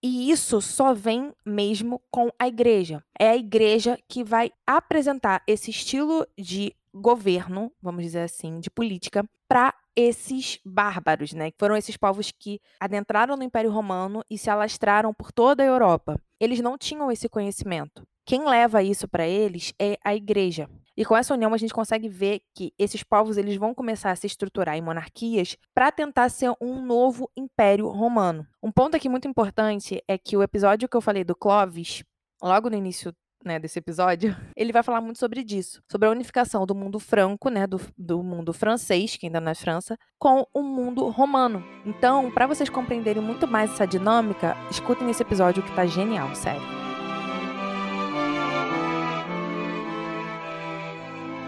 E 0.03 0.31
isso 0.31 0.61
só 0.61 0.93
vem 0.93 1.33
mesmo 1.47 1.99
com 2.11 2.29
a 2.38 2.47
igreja. 2.47 3.03
É 3.19 3.31
a 3.31 3.37
igreja 3.37 3.99
que 4.07 4.23
vai 4.23 4.53
apresentar 4.67 5.43
esse 5.47 5.71
estilo 5.71 6.27
de 6.38 6.75
governo, 6.95 7.73
vamos 7.81 8.05
dizer 8.05 8.21
assim, 8.21 8.61
de 8.61 8.71
política, 8.71 9.25
para 9.49 9.75
esses 9.97 10.61
bárbaros, 10.62 11.33
né? 11.33 11.51
Foram 11.59 11.77
esses 11.77 11.97
povos 11.97 12.31
que 12.31 12.61
adentraram 12.79 13.35
no 13.37 13.43
Império 13.43 13.71
Romano 13.71 14.23
e 14.29 14.37
se 14.37 14.51
alastraram 14.51 15.14
por 15.14 15.33
toda 15.33 15.62
a 15.62 15.67
Europa. 15.67 16.21
Eles 16.38 16.61
não 16.61 16.77
tinham 16.77 17.11
esse 17.11 17.29
conhecimento. 17.29 18.07
Quem 18.27 18.45
leva 18.45 18.83
isso 18.83 19.09
para 19.09 19.27
eles 19.27 19.73
é 19.79 19.99
a 20.05 20.14
igreja. 20.14 20.69
E 20.96 21.04
com 21.04 21.16
essa 21.16 21.35
união 21.35 21.52
a 21.52 21.57
gente 21.57 21.74
consegue 21.74 22.09
ver 22.09 22.40
que 22.54 22.72
esses 22.78 23.02
povos 23.02 23.37
eles 23.37 23.57
vão 23.57 23.74
começar 23.74 24.11
a 24.11 24.16
se 24.16 24.26
estruturar 24.26 24.76
em 24.76 24.83
monarquias 24.83 25.57
para 25.74 25.90
tentar 25.90 26.28
ser 26.28 26.52
um 26.61 26.85
novo 26.85 27.30
império 27.37 27.88
romano. 27.88 28.46
Um 28.62 28.70
ponto 28.70 28.96
aqui 28.96 29.09
muito 29.09 29.28
importante 29.28 30.02
é 30.07 30.16
que 30.16 30.37
o 30.37 30.42
episódio 30.42 30.88
que 30.88 30.96
eu 30.96 31.00
falei 31.00 31.24
do 31.24 31.35
Clovis, 31.35 32.04
logo 32.42 32.70
no 32.70 32.76
início 32.76 33.12
né, 33.44 33.59
desse 33.59 33.78
episódio, 33.78 34.35
ele 34.57 34.72
vai 34.72 34.83
falar 34.83 35.00
muito 35.00 35.18
sobre 35.18 35.44
disso, 35.44 35.83
sobre 35.90 36.09
a 36.09 36.11
unificação 36.11 36.64
do 36.64 36.74
mundo 36.74 36.98
franco, 36.98 37.50
né, 37.50 37.66
do, 37.66 37.80
do 37.96 38.22
mundo 38.22 38.52
francês, 38.52 39.16
que 39.16 39.26
ainda 39.26 39.40
não 39.40 39.52
é 39.52 39.54
França, 39.54 39.98
com 40.18 40.46
o 40.52 40.62
mundo 40.62 41.09
romano. 41.09 41.62
Então, 41.85 42.30
para 42.30 42.46
vocês 42.46 42.70
compreenderem 42.70 43.22
muito 43.22 43.46
mais 43.46 43.72
essa 43.72 43.87
dinâmica, 43.87 44.57
escutem 44.70 45.11
esse 45.11 45.22
episódio 45.22 45.62
que 45.62 45.74
tá 45.74 45.85
genial, 45.87 46.35
sério. 46.35 46.84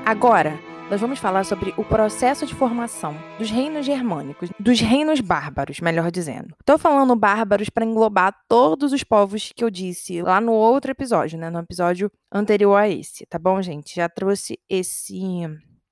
Agora, 0.07 0.57
nós 0.88 1.01
vamos 1.01 1.19
falar 1.19 1.45
sobre 1.45 1.75
o 1.77 1.83
processo 1.83 2.47
de 2.47 2.55
formação 2.55 3.12
dos 3.40 3.51
reinos 3.51 3.85
germânicos, 3.85 4.51
dos 4.57 4.79
reinos 4.81 5.19
bárbaros, 5.19 5.81
melhor 5.81 6.12
dizendo. 6.12 6.55
Estou 6.61 6.79
falando 6.79 7.16
bárbaros 7.16 7.69
para 7.69 7.85
englobar 7.85 8.33
todos 8.49 8.92
os 8.92 9.03
povos 9.03 9.51
que 9.53 9.64
eu 9.64 9.69
disse 9.69 10.23
lá 10.23 10.40
no 10.40 10.53
outro 10.53 10.92
episódio, 10.92 11.37
né, 11.37 11.51
no 11.51 11.59
episódio 11.59 12.09
anterior 12.31 12.77
a 12.77 12.88
esse, 12.88 13.27
tá 13.27 13.37
bom, 13.37 13.61
gente? 13.61 13.97
Já 13.97 14.09
trouxe 14.09 14.61
esse 14.71 15.21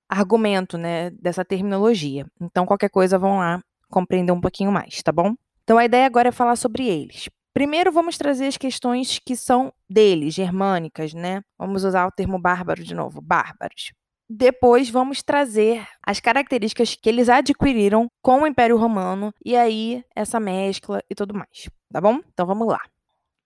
argumento, 0.09 0.79
né, 0.79 1.11
dessa 1.11 1.45
terminologia. 1.45 2.25
Então, 2.41 2.65
qualquer 2.65 2.91
coisa, 2.91 3.19
vão 3.19 3.39
lá 3.39 3.61
compreender 3.91 4.31
um 4.31 4.41
pouquinho 4.41 4.71
mais, 4.71 5.03
tá 5.03 5.11
bom? 5.11 5.35
Então, 5.65 5.77
a 5.77 5.85
ideia 5.85 6.07
agora 6.07 6.29
é 6.29 6.33
falar 6.33 6.55
sobre 6.55 6.87
eles. 6.87 7.29
Primeiro, 7.53 7.91
vamos 7.91 8.17
trazer 8.17 8.47
as 8.47 8.57
questões 8.57 9.19
que 9.19 9.35
são 9.35 9.73
deles, 9.91 10.35
germânicas, 10.35 11.13
né? 11.13 11.43
Vamos 11.59 11.83
usar 11.83 12.07
o 12.07 12.13
termo 12.13 12.39
bárbaro 12.39 12.85
de 12.85 12.95
novo, 12.95 13.21
bárbaros. 13.21 13.93
Depois 14.37 14.91
vamos 14.91 15.23
trazer 15.23 15.87
as 16.05 16.19
características 16.19 16.97
que 16.97 17.09
eles 17.09 17.29
adquiriram 17.29 18.09
com 18.21 18.43
o 18.43 18.47
Império 18.49 18.77
Romano 18.77 19.33
e 19.45 19.55
aí 19.55 20.03
essa 20.13 20.41
mescla 20.41 21.01
e 21.09 21.15
tudo 21.15 21.33
mais, 21.33 21.71
tá 21.93 22.01
bom? 22.01 22.19
Então 22.33 22.45
vamos 22.45 22.67
lá. 22.67 22.81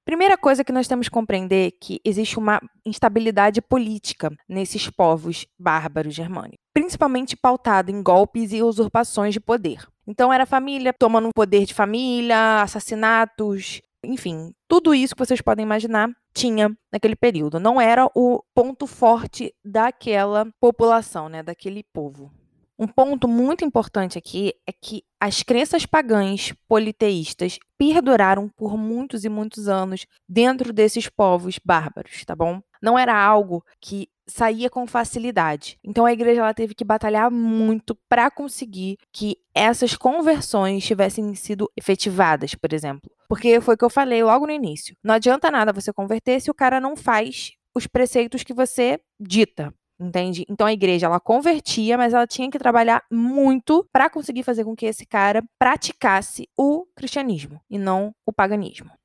Primeira 0.07 0.39
coisa 0.39 0.65
que 0.65 0.73
nós 0.73 0.89
temos 0.89 1.07
que 1.07 1.13
compreender 1.13 1.69
é 1.69 1.71
que 1.71 2.01
existe 2.03 2.39
uma 2.39 2.59
instabilidade 2.87 3.61
política 3.61 4.35
nesses 4.49 4.89
povos 4.89 5.47
bárbaros 5.59 6.15
germânicos, 6.15 6.57
principalmente 6.73 7.37
pautado 7.37 7.91
em 7.91 8.03
golpes 8.03 8.55
e 8.55 8.63
usurpações 8.63 9.35
de 9.35 9.41
poder. 9.41 9.87
Então 10.07 10.33
era 10.33 10.47
família 10.47 10.95
tomando 10.99 11.29
poder 11.35 11.67
de 11.67 11.75
família, 11.75 12.63
assassinatos, 12.63 13.83
enfim, 14.03 14.55
tudo 14.67 14.95
isso 14.95 15.15
que 15.15 15.23
vocês 15.23 15.43
podem 15.43 15.65
imaginar 15.65 16.09
tinha 16.39 16.71
naquele 16.93 17.17
período. 17.17 17.59
Não 17.59 17.81
era 17.81 18.09
o 18.15 18.43
ponto 18.55 18.87
forte 18.87 19.53
daquela 19.65 20.47
população, 20.61 21.29
né, 21.29 21.43
daquele 21.43 21.83
povo. 21.93 22.31
Um 22.79 22.87
ponto 22.87 23.27
muito 23.27 23.65
importante 23.65 24.17
aqui 24.17 24.55
é 24.65 24.73
que 24.73 25.03
as 25.19 25.43
crenças 25.43 25.85
pagãs 25.85 26.55
politeístas 26.69 27.59
perduraram 27.77 28.49
por 28.49 28.79
muitos 28.79 29.25
e 29.25 29.29
muitos 29.29 29.67
anos 29.69 30.07
dentro 30.29 30.73
desses 30.73 31.09
povos 31.09 31.59
bárbaros, 31.59 32.25
tá 32.25 32.37
bom? 32.37 32.63
Não 32.81 32.97
era 32.97 33.21
algo 33.21 33.65
que 33.81 34.09
saía 34.29 34.71
com 34.71 34.87
facilidade. 34.87 35.79
Então 35.83 36.05
a 36.05 36.13
igreja 36.13 36.41
ela 36.41 36.55
teve 36.55 36.75
que 36.75 36.85
batalhar 36.85 37.31
muito 37.31 37.97
para 38.09 38.31
conseguir 38.31 38.99
que 39.13 39.37
essas 39.55 39.97
conversões 39.97 40.85
tivessem 40.85 41.35
sido 41.35 41.71
efetivadas, 41.77 42.55
por 42.55 42.73
exemplo. 42.73 43.11
Porque 43.29 43.61
foi 43.61 43.75
o 43.75 43.79
que 43.79 43.85
eu 43.85 43.91
falei 43.91 44.23
logo 44.23 44.47
no 44.47 44.53
início. 44.53 44.97
Não 45.03 45.15
adianta 45.15 45.51
nada 45.51 45.73
você 45.73 45.93
converter 45.93 46.41
se 46.41 46.51
o 46.51 46.55
cara 46.55 46.81
não 46.81 46.97
faz 46.97 47.53
os 47.75 47.87
preceitos 47.87 48.43
que 48.43 48.55
você 48.55 49.01
dita. 49.19 49.73
Entende? 50.01 50.45
Então 50.49 50.65
a 50.65 50.73
igreja 50.73 51.07
ela 51.07 51.19
convertia, 51.19 51.99
mas 51.99 52.15
ela 52.15 52.27
tinha 52.27 52.49
que 52.49 52.59
trabalhar 52.59 53.03
muito 53.11 53.85
para 53.93 54.09
conseguir 54.09 54.45
fazer 54.45 54.65
com 54.65 54.77
que 54.77 54.87
esse 54.87 55.05
cara 55.05 55.43
praticasse 55.59 56.49
o 56.57 56.87
cristianismo 56.95 57.61
e 57.69 57.79
não 57.79 58.13
o 58.25 58.33
paganismo 58.33 58.98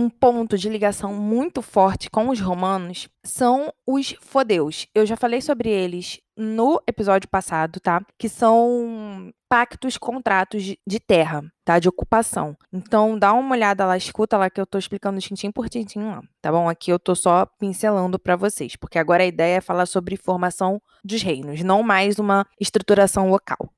um 0.00 0.08
ponto 0.08 0.56
de 0.56 0.70
ligação 0.70 1.12
muito 1.12 1.60
forte 1.60 2.08
com 2.08 2.30
os 2.30 2.40
romanos 2.40 3.06
são 3.22 3.70
os 3.86 4.14
fodeus. 4.20 4.86
Eu 4.94 5.04
já 5.04 5.14
falei 5.14 5.42
sobre 5.42 5.68
eles 5.68 6.18
no 6.34 6.80
episódio 6.86 7.28
passado, 7.28 7.78
tá? 7.80 8.00
Que 8.18 8.26
são 8.26 9.30
pactos, 9.46 9.98
contratos 9.98 10.74
de 10.86 11.00
terra, 11.00 11.42
tá? 11.66 11.78
De 11.78 11.86
ocupação. 11.86 12.56
Então, 12.72 13.18
dá 13.18 13.34
uma 13.34 13.54
olhada 13.54 13.84
lá, 13.84 13.94
escuta 13.94 14.38
lá 14.38 14.48
que 14.48 14.58
eu 14.58 14.66
tô 14.66 14.78
explicando 14.78 15.20
tintim 15.20 15.50
por 15.50 15.68
tintim 15.68 16.00
lá, 16.00 16.22
tá 16.40 16.50
bom? 16.50 16.66
Aqui 16.66 16.90
eu 16.90 16.98
tô 16.98 17.14
só 17.14 17.44
pincelando 17.58 18.18
para 18.18 18.36
vocês, 18.36 18.76
porque 18.76 18.98
agora 18.98 19.22
a 19.22 19.26
ideia 19.26 19.58
é 19.58 19.60
falar 19.60 19.84
sobre 19.84 20.16
formação 20.16 20.80
dos 21.04 21.20
reinos, 21.20 21.62
não 21.62 21.82
mais 21.82 22.18
uma 22.18 22.46
estruturação 22.58 23.28
local. 23.28 23.68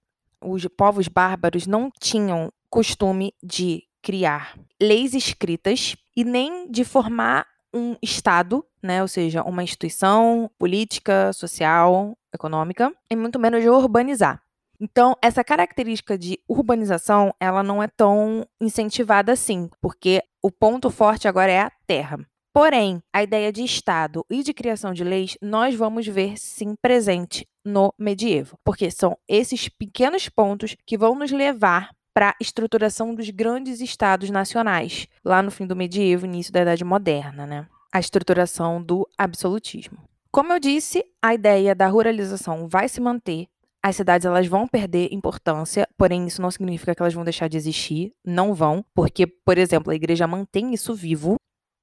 Os 0.40 0.64
povos 0.76 1.08
bárbaros 1.08 1.66
não 1.66 1.90
tinham 2.00 2.52
costume 2.70 3.34
de 3.42 3.82
criar 4.02 4.58
leis 4.80 5.14
escritas 5.14 5.96
e 6.16 6.24
nem 6.24 6.70
de 6.70 6.84
formar 6.84 7.46
um 7.72 7.96
Estado, 8.02 8.64
né, 8.82 9.00
ou 9.00 9.08
seja, 9.08 9.42
uma 9.42 9.62
instituição 9.62 10.50
política, 10.58 11.32
social, 11.32 12.16
econômica, 12.34 12.92
e 13.10 13.16
muito 13.16 13.38
menos 13.38 13.62
de 13.62 13.70
urbanizar. 13.70 14.42
Então, 14.80 15.16
essa 15.22 15.44
característica 15.44 16.18
de 16.18 16.38
urbanização, 16.48 17.32
ela 17.38 17.62
não 17.62 17.82
é 17.82 17.86
tão 17.86 18.44
incentivada 18.60 19.32
assim, 19.32 19.70
porque 19.80 20.22
o 20.42 20.50
ponto 20.50 20.90
forte 20.90 21.28
agora 21.28 21.52
é 21.52 21.60
a 21.60 21.72
terra. 21.86 22.18
Porém, 22.52 23.00
a 23.12 23.22
ideia 23.22 23.50
de 23.52 23.62
Estado 23.62 24.26
e 24.28 24.42
de 24.42 24.52
criação 24.52 24.92
de 24.92 25.04
leis, 25.04 25.38
nós 25.40 25.74
vamos 25.74 26.06
ver 26.06 26.36
sim 26.36 26.74
presente 26.82 27.46
no 27.64 27.94
medievo, 27.96 28.58
porque 28.64 28.90
são 28.90 29.16
esses 29.26 29.68
pequenos 29.68 30.28
pontos 30.28 30.76
que 30.84 30.98
vão 30.98 31.14
nos 31.14 31.30
levar 31.30 31.90
para 32.14 32.30
a 32.30 32.36
estruturação 32.40 33.14
dos 33.14 33.30
grandes 33.30 33.80
estados 33.80 34.30
nacionais, 34.30 35.06
lá 35.24 35.42
no 35.42 35.50
fim 35.50 35.66
do 35.66 35.76
medievo, 35.76 36.26
início 36.26 36.52
da 36.52 36.62
Idade 36.62 36.84
Moderna, 36.84 37.46
né? 37.46 37.66
A 37.92 38.00
estruturação 38.00 38.82
do 38.82 39.08
absolutismo. 39.16 39.98
Como 40.30 40.52
eu 40.52 40.58
disse, 40.58 41.04
a 41.20 41.34
ideia 41.34 41.74
da 41.74 41.86
ruralização 41.88 42.66
vai 42.66 42.88
se 42.88 43.00
manter. 43.00 43.46
As 43.82 43.96
cidades 43.96 44.24
elas 44.24 44.46
vão 44.46 44.66
perder 44.66 45.12
importância, 45.12 45.88
porém 45.98 46.26
isso 46.26 46.40
não 46.40 46.50
significa 46.50 46.94
que 46.94 47.02
elas 47.02 47.12
vão 47.12 47.24
deixar 47.24 47.48
de 47.48 47.56
existir, 47.56 48.12
não 48.24 48.54
vão, 48.54 48.84
porque, 48.94 49.26
por 49.26 49.58
exemplo, 49.58 49.92
a 49.92 49.94
igreja 49.94 50.26
mantém 50.26 50.72
isso 50.72 50.94
vivo. 50.94 51.36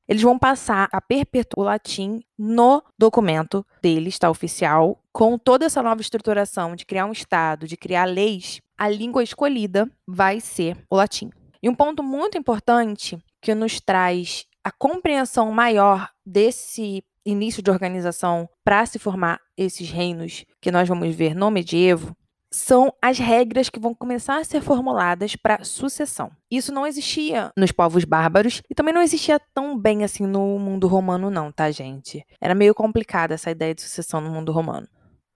Eles 0.10 0.24
vão 0.24 0.40
passar 0.40 0.90
a 0.92 1.00
perpetuar 1.00 1.64
o 1.64 1.70
latim 1.70 2.20
no 2.36 2.84
documento 2.98 3.64
deles, 3.80 4.16
está 4.16 4.28
oficial, 4.28 5.00
com 5.14 5.38
toda 5.38 5.68
essa 5.68 5.84
nova 5.84 6.02
estruturação 6.02 6.76
de 6.76 6.84
criar 6.84 7.06
um 7.06 7.12
estado, 7.12 7.68
de 7.68 7.78
criar 7.78 8.06
leis 8.06 8.60
a 8.76 8.90
língua 8.90 9.22
escolhida 9.22 9.88
vai 10.08 10.40
ser 10.40 10.76
o 10.90 10.96
latim. 10.96 11.30
E 11.62 11.70
um 11.70 11.76
ponto 11.76 12.02
muito 12.02 12.38
importante 12.38 13.20
que 13.40 13.54
nos 13.54 13.80
traz 13.80 14.46
a 14.64 14.72
compreensão 14.72 15.52
maior 15.52 16.10
desse 16.26 17.04
início 17.26 17.62
de 17.62 17.70
organização 17.70 18.50
para 18.64 18.86
se 18.86 18.98
formar 18.98 19.40
esses 19.56 19.92
reinos 19.92 20.44
que 20.60 20.72
nós 20.72 20.88
vamos 20.88 21.14
ver 21.14 21.36
no 21.36 21.52
medievo 21.52 22.16
são 22.52 22.94
as 23.02 23.20
regras 23.20 23.70
que 23.70 23.80
vão 23.80 23.94
começar 23.94 24.38
a 24.38 24.44
ser 24.44 24.62
formuladas 24.62 25.36
para 25.36 25.64
sucessão. 25.64 26.32
Isso 26.50 26.72
não 26.72 26.86
existia 26.86 27.52
nos 27.56 27.72
povos 27.72 28.04
bárbaros 28.04 28.62
e 28.70 28.76
também 28.76 28.94
não 28.94 29.02
existia 29.02 29.40
tão 29.54 29.78
bem 29.78 30.04
assim 30.04 30.26
no 30.26 30.58
mundo 30.58 30.88
romano 30.88 31.30
não, 31.30 31.52
tá, 31.52 31.70
gente? 31.72 32.26
Era 32.42 32.56
meio 32.56 32.74
complicada 32.74 33.36
essa 33.36 33.52
ideia 33.52 33.76
de 33.76 33.82
sucessão 33.82 34.20
no 34.20 34.32
mundo 34.32 34.52
romano. 34.52 34.88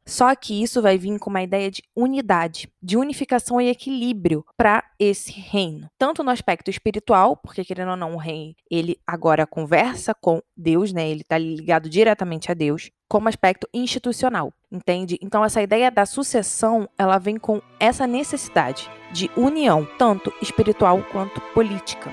Só 0.05 0.35
que 0.35 0.61
isso 0.61 0.81
vai 0.81 0.97
vir 0.97 1.17
com 1.19 1.29
uma 1.29 1.41
ideia 1.41 1.71
de 1.71 1.81
unidade, 1.95 2.69
de 2.81 2.97
unificação 2.97 3.59
e 3.61 3.69
equilíbrio 3.69 4.45
para 4.57 4.83
esse 4.99 5.31
reino. 5.31 5.89
Tanto 5.97 6.23
no 6.23 6.29
aspecto 6.29 6.69
espiritual, 6.69 7.37
porque 7.37 7.63
querendo 7.63 7.91
ou 7.91 7.97
não, 7.97 8.15
o 8.15 8.17
rei, 8.17 8.55
ele 8.69 8.97
agora 9.07 9.47
conversa 9.47 10.13
com 10.13 10.41
Deus, 10.55 10.91
né? 10.91 11.09
Ele 11.09 11.21
está 11.21 11.37
ligado 11.37 11.89
diretamente 11.89 12.51
a 12.51 12.53
Deus, 12.53 12.91
como 13.07 13.29
aspecto 13.29 13.67
institucional, 13.73 14.51
entende? 14.71 15.17
Então 15.21 15.45
essa 15.45 15.61
ideia 15.61 15.91
da 15.91 16.05
sucessão, 16.05 16.89
ela 16.97 17.17
vem 17.17 17.37
com 17.37 17.61
essa 17.79 18.07
necessidade 18.07 18.89
de 19.11 19.29
união, 19.37 19.87
tanto 19.97 20.33
espiritual 20.41 21.03
quanto 21.11 21.39
política. 21.53 22.11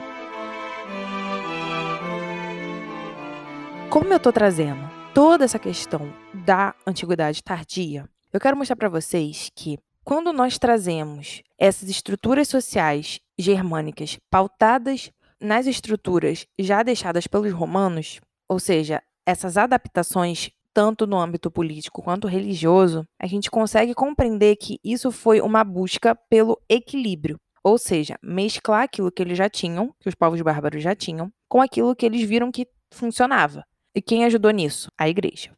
Como 3.88 4.12
eu 4.12 4.18
estou 4.18 4.32
trazendo 4.32 4.89
toda 5.14 5.44
essa 5.44 5.58
questão 5.58 6.12
da 6.32 6.74
antiguidade 6.86 7.42
tardia, 7.42 8.08
eu 8.32 8.40
quero 8.40 8.56
mostrar 8.56 8.76
para 8.76 8.88
vocês 8.88 9.50
que 9.54 9.78
quando 10.04 10.32
nós 10.32 10.58
trazemos 10.58 11.42
essas 11.58 11.88
estruturas 11.88 12.48
sociais 12.48 13.18
germânicas 13.38 14.18
pautadas 14.30 15.10
nas 15.40 15.66
estruturas 15.66 16.46
já 16.58 16.82
deixadas 16.82 17.26
pelos 17.26 17.52
romanos, 17.52 18.20
ou 18.48 18.58
seja, 18.58 19.02
essas 19.26 19.56
adaptações 19.56 20.50
tanto 20.72 21.06
no 21.06 21.18
âmbito 21.18 21.50
político 21.50 22.02
quanto 22.02 22.28
religioso, 22.28 23.04
a 23.20 23.26
gente 23.26 23.50
consegue 23.50 23.92
compreender 23.92 24.54
que 24.56 24.78
isso 24.84 25.10
foi 25.10 25.40
uma 25.40 25.64
busca 25.64 26.14
pelo 26.14 26.60
equilíbrio, 26.68 27.36
ou 27.64 27.76
seja, 27.76 28.16
mesclar 28.22 28.84
aquilo 28.84 29.10
que 29.10 29.20
eles 29.20 29.36
já 29.36 29.48
tinham, 29.48 29.92
que 29.98 30.08
os 30.08 30.14
povos 30.14 30.40
bárbaros 30.40 30.82
já 30.82 30.94
tinham, 30.94 31.30
com 31.48 31.60
aquilo 31.60 31.96
que 31.96 32.06
eles 32.06 32.22
viram 32.22 32.52
que 32.52 32.68
funcionava. 32.92 33.64
E 33.94 34.00
quem 34.00 34.24
ajudou 34.24 34.50
nisso? 34.50 34.90
A 34.96 35.08
igreja. 35.08 35.50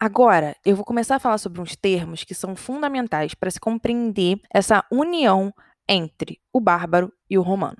Agora, 0.00 0.56
eu 0.64 0.74
vou 0.74 0.84
começar 0.84 1.16
a 1.16 1.20
falar 1.20 1.38
sobre 1.38 1.60
uns 1.60 1.76
termos 1.76 2.24
que 2.24 2.34
são 2.34 2.56
fundamentais 2.56 3.34
para 3.34 3.50
se 3.50 3.60
compreender 3.60 4.40
essa 4.52 4.84
união 4.90 5.54
entre 5.88 6.40
o 6.52 6.60
bárbaro 6.60 7.12
e 7.30 7.38
o 7.38 7.42
romano. 7.42 7.76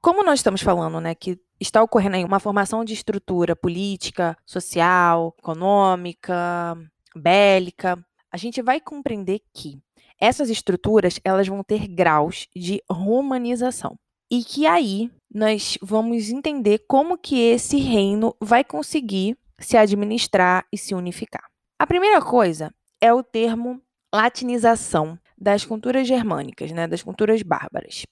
Como 0.00 0.24
nós 0.24 0.40
estamos 0.40 0.62
falando, 0.62 1.00
né, 1.00 1.14
que 1.14 1.38
está 1.60 1.82
ocorrendo 1.82 2.16
aí 2.16 2.24
uma 2.24 2.40
formação 2.40 2.84
de 2.84 2.94
estrutura 2.94 3.54
política, 3.54 4.36
social, 4.46 5.34
econômica, 5.38 6.76
bélica, 7.14 8.04
a 8.32 8.36
gente 8.36 8.62
vai 8.62 8.80
compreender 8.80 9.40
que 9.54 9.78
essas 10.18 10.50
estruturas 10.50 11.20
elas 11.22 11.46
vão 11.46 11.62
ter 11.62 11.86
graus 11.86 12.48
de 12.54 12.82
romanização 12.90 13.98
e 14.30 14.42
que 14.42 14.66
aí 14.66 15.10
nós 15.32 15.78
vamos 15.80 16.30
entender 16.30 16.84
como 16.88 17.16
que 17.16 17.40
esse 17.40 17.78
reino 17.78 18.34
vai 18.40 18.64
conseguir 18.64 19.36
se 19.58 19.76
administrar 19.76 20.66
e 20.72 20.78
se 20.78 20.94
unificar. 20.94 21.44
A 21.78 21.86
primeira 21.86 22.20
coisa 22.20 22.74
é 23.00 23.12
o 23.12 23.22
termo 23.22 23.80
latinização 24.12 25.18
das 25.38 25.64
culturas 25.64 26.06
germânicas, 26.06 26.72
né, 26.72 26.86
das 26.86 27.02
culturas 27.02 27.42
bárbaras. 27.42 28.04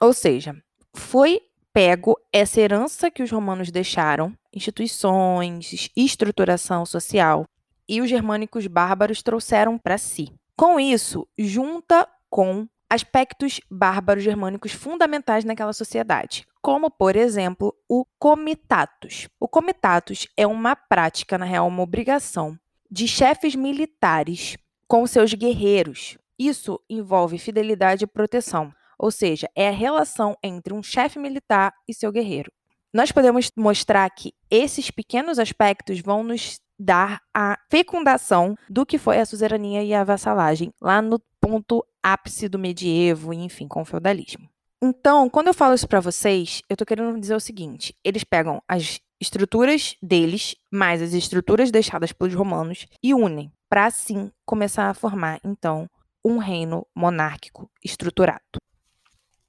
Ou 0.00 0.12
seja, 0.12 0.54
foi 0.94 1.40
pego 1.72 2.16
essa 2.32 2.60
herança 2.60 3.10
que 3.10 3.22
os 3.22 3.30
romanos 3.30 3.70
deixaram, 3.70 4.36
instituições, 4.52 5.90
estruturação 5.96 6.84
social, 6.86 7.44
e 7.88 8.00
os 8.00 8.08
germânicos 8.08 8.66
bárbaros 8.66 9.22
trouxeram 9.22 9.78
para 9.78 9.98
si. 9.98 10.32
Com 10.56 10.78
isso, 10.78 11.26
junta 11.36 12.08
com 12.30 12.66
aspectos 12.94 13.60
bárbaros 13.70 14.22
germânicos 14.22 14.72
fundamentais 14.72 15.44
naquela 15.44 15.72
sociedade, 15.72 16.46
como, 16.62 16.90
por 16.90 17.16
exemplo, 17.16 17.74
o 17.88 18.06
comitatus. 18.18 19.28
O 19.38 19.46
comitatus 19.48 20.26
é 20.36 20.46
uma 20.46 20.74
prática, 20.74 21.36
na 21.36 21.44
real, 21.44 21.68
uma 21.68 21.82
obrigação 21.82 22.58
de 22.90 23.08
chefes 23.08 23.54
militares 23.54 24.56
com 24.86 25.06
seus 25.06 25.34
guerreiros. 25.34 26.16
Isso 26.38 26.80
envolve 26.88 27.38
fidelidade 27.38 28.04
e 28.04 28.06
proteção. 28.06 28.72
Ou 28.98 29.10
seja, 29.10 29.50
é 29.54 29.68
a 29.68 29.72
relação 29.72 30.36
entre 30.42 30.72
um 30.72 30.82
chefe 30.82 31.18
militar 31.18 31.74
e 31.88 31.92
seu 31.92 32.12
guerreiro. 32.12 32.50
Nós 32.92 33.10
podemos 33.10 33.50
mostrar 33.56 34.08
que 34.10 34.32
esses 34.48 34.90
pequenos 34.90 35.40
aspectos 35.40 36.00
vão 36.00 36.22
nos 36.22 36.60
dar 36.78 37.20
a 37.32 37.58
fecundação 37.70 38.56
do 38.68 38.84
que 38.84 38.98
foi 38.98 39.20
a 39.20 39.26
suzerania 39.26 39.82
e 39.82 39.94
a 39.94 40.04
vassalagem 40.04 40.72
lá 40.80 41.00
no 41.00 41.20
ponto 41.40 41.84
ápice 42.02 42.48
do 42.48 42.58
medievo, 42.58 43.32
enfim, 43.32 43.68
com 43.68 43.82
o 43.82 43.84
feudalismo. 43.84 44.48
Então, 44.82 45.30
quando 45.30 45.48
eu 45.48 45.54
falo 45.54 45.74
isso 45.74 45.88
para 45.88 46.00
vocês, 46.00 46.62
eu 46.68 46.74
estou 46.74 46.86
querendo 46.86 47.18
dizer 47.18 47.34
o 47.34 47.40
seguinte: 47.40 47.96
eles 48.04 48.24
pegam 48.24 48.62
as 48.68 49.00
estruturas 49.20 49.96
deles 50.02 50.54
mais 50.70 51.00
as 51.00 51.14
estruturas 51.14 51.70
deixadas 51.70 52.12
pelos 52.12 52.34
romanos 52.34 52.86
e 53.02 53.14
unem 53.14 53.50
para 53.68 53.86
assim 53.86 54.30
começar 54.44 54.90
a 54.90 54.94
formar 54.94 55.40
então 55.42 55.88
um 56.24 56.38
reino 56.38 56.86
monárquico 56.94 57.70
estruturado. 57.82 58.58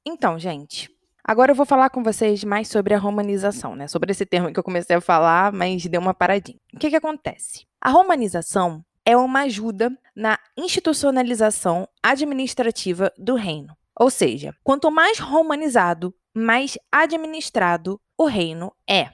Então, 0.06 0.38
gente, 0.38 0.90
agora 1.26 1.52
eu 1.52 1.56
vou 1.56 1.66
falar 1.66 1.90
com 1.90 2.04
vocês 2.04 2.44
mais 2.44 2.68
sobre 2.68 2.94
a 2.94 2.98
romanização, 2.98 3.76
né? 3.76 3.88
Sobre 3.88 4.12
esse 4.12 4.26
termo 4.26 4.54
que 4.54 4.60
eu 4.60 4.64
comecei 4.64 4.96
a 4.96 5.02
falar, 5.02 5.52
mas 5.52 5.86
deu 5.86 6.00
uma 6.00 6.14
paradinha. 6.14 6.60
O 6.74 6.78
que, 6.78 6.90
que 6.90 6.96
acontece? 6.96 7.66
A 7.82 7.90
romanização 7.90 8.84
é 9.06 9.18
uma 9.18 9.42
ajuda 9.42 9.92
na 10.16 10.40
institucionalização 10.58 11.88
administrativa 12.02 13.12
do 13.18 13.36
reino. 13.36 13.76
Ou 14.00 14.10
seja, 14.10 14.54
quanto 14.64 14.92
mais 14.92 15.20
romanizado, 15.20 16.14
mais 16.34 16.78
administrado 16.92 18.00
o 18.18 18.26
reino 18.26 18.74
é. 18.90 19.10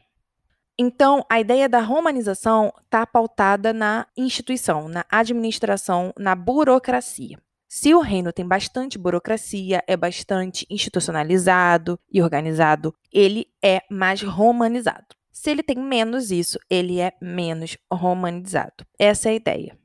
Então, 0.77 1.23
a 1.29 1.39
ideia 1.39 1.69
da 1.69 1.79
romanização 1.79 2.73
está 2.83 3.05
pautada 3.05 3.71
na 3.71 4.07
instituição, 4.17 4.87
na 4.87 5.05
administração, 5.09 6.13
na 6.17 6.33
burocracia. 6.33 7.37
Se 7.73 7.93
o 7.95 8.01
reino 8.01 8.33
tem 8.33 8.45
bastante 8.45 8.97
burocracia, 8.97 9.81
é 9.87 9.95
bastante 9.95 10.67
institucionalizado 10.69 11.97
e 12.11 12.21
organizado, 12.21 12.93
ele 13.09 13.47
é 13.63 13.81
mais 13.89 14.21
romanizado. 14.21 15.15
Se 15.31 15.51
ele 15.51 15.63
tem 15.63 15.77
menos 15.77 16.31
isso, 16.31 16.59
ele 16.69 16.99
é 16.99 17.13
menos 17.21 17.77
romanizado. 17.89 18.85
Essa 18.99 19.29
é 19.29 19.31
a 19.31 19.35
ideia. 19.35 19.77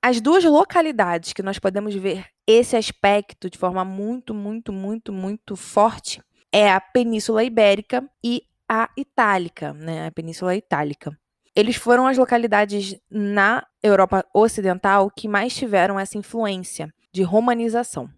As 0.00 0.18
duas 0.18 0.42
localidades 0.44 1.34
que 1.34 1.42
nós 1.42 1.58
podemos 1.58 1.94
ver 1.94 2.24
esse 2.46 2.74
aspecto 2.74 3.50
de 3.50 3.58
forma 3.58 3.84
muito, 3.84 4.32
muito, 4.32 4.72
muito, 4.72 5.12
muito 5.12 5.56
forte 5.56 6.22
é 6.50 6.72
a 6.72 6.80
Península 6.80 7.44
Ibérica 7.44 8.02
e 8.24 8.44
a 8.66 8.88
Itálica, 8.96 9.74
né? 9.74 10.06
A 10.06 10.10
Península 10.10 10.56
Itálica. 10.56 11.14
Eles 11.54 11.76
foram 11.76 12.06
as 12.06 12.16
localidades 12.16 12.98
na 13.10 13.66
Europa 13.82 14.24
Ocidental 14.32 15.10
que 15.14 15.28
mais 15.28 15.54
tiveram 15.54 16.00
essa 16.00 16.16
influência 16.16 16.90
de 17.12 17.22
romanização. 17.22 18.10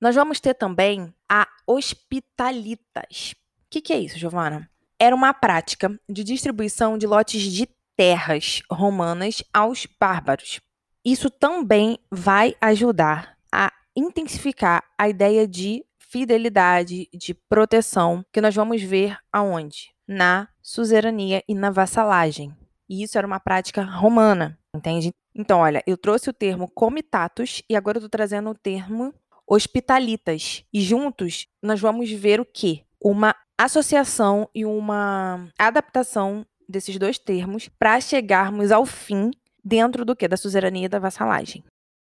Nós 0.00 0.14
vamos 0.14 0.40
ter 0.40 0.54
também 0.54 1.14
a 1.28 1.46
hospitalitas. 1.66 3.34
O 3.66 3.70
que, 3.70 3.80
que 3.80 3.92
é 3.92 3.98
isso, 3.98 4.18
Giovana? 4.18 4.68
Era 4.98 5.14
uma 5.14 5.32
prática 5.32 5.98
de 6.08 6.24
distribuição 6.24 6.96
de 6.96 7.06
lotes 7.06 7.42
de 7.42 7.68
terras 7.96 8.62
romanas 8.70 9.42
aos 9.52 9.86
bárbaros. 9.98 10.60
Isso 11.04 11.30
também 11.30 11.98
vai 12.10 12.54
ajudar 12.60 13.36
a 13.52 13.72
intensificar 13.96 14.84
a 14.96 15.08
ideia 15.08 15.46
de 15.46 15.84
fidelidade, 15.98 17.08
de 17.12 17.34
proteção, 17.34 18.24
que 18.32 18.40
nós 18.40 18.54
vamos 18.54 18.82
ver 18.82 19.16
aonde? 19.32 19.90
Na 20.08 20.48
suzerania 20.62 21.42
e 21.48 21.54
na 21.54 21.70
vassalagem. 21.70 22.54
E 22.90 23.04
isso 23.04 23.16
era 23.16 23.26
uma 23.26 23.38
prática 23.38 23.84
romana, 23.84 24.58
entende? 24.74 25.12
Então, 25.32 25.60
olha, 25.60 25.80
eu 25.86 25.96
trouxe 25.96 26.28
o 26.28 26.32
termo 26.32 26.68
comitatus 26.68 27.62
e 27.70 27.76
agora 27.76 27.98
eu 27.98 28.00
estou 28.00 28.10
trazendo 28.10 28.50
o 28.50 28.54
termo 28.54 29.14
hospitalitas. 29.46 30.64
E 30.72 30.80
juntos 30.80 31.46
nós 31.62 31.80
vamos 31.80 32.10
ver 32.10 32.40
o 32.40 32.44
que? 32.44 32.84
Uma 33.00 33.32
associação 33.56 34.50
e 34.52 34.66
uma 34.66 35.48
adaptação 35.56 36.44
desses 36.68 36.98
dois 36.98 37.16
termos 37.16 37.68
para 37.68 38.00
chegarmos 38.00 38.72
ao 38.72 38.84
fim 38.84 39.30
dentro 39.64 40.04
do 40.04 40.16
que? 40.16 40.26
Da 40.26 40.36
suzerania 40.36 40.86
e 40.86 40.88
da 40.88 40.98
vassalagem. 40.98 41.62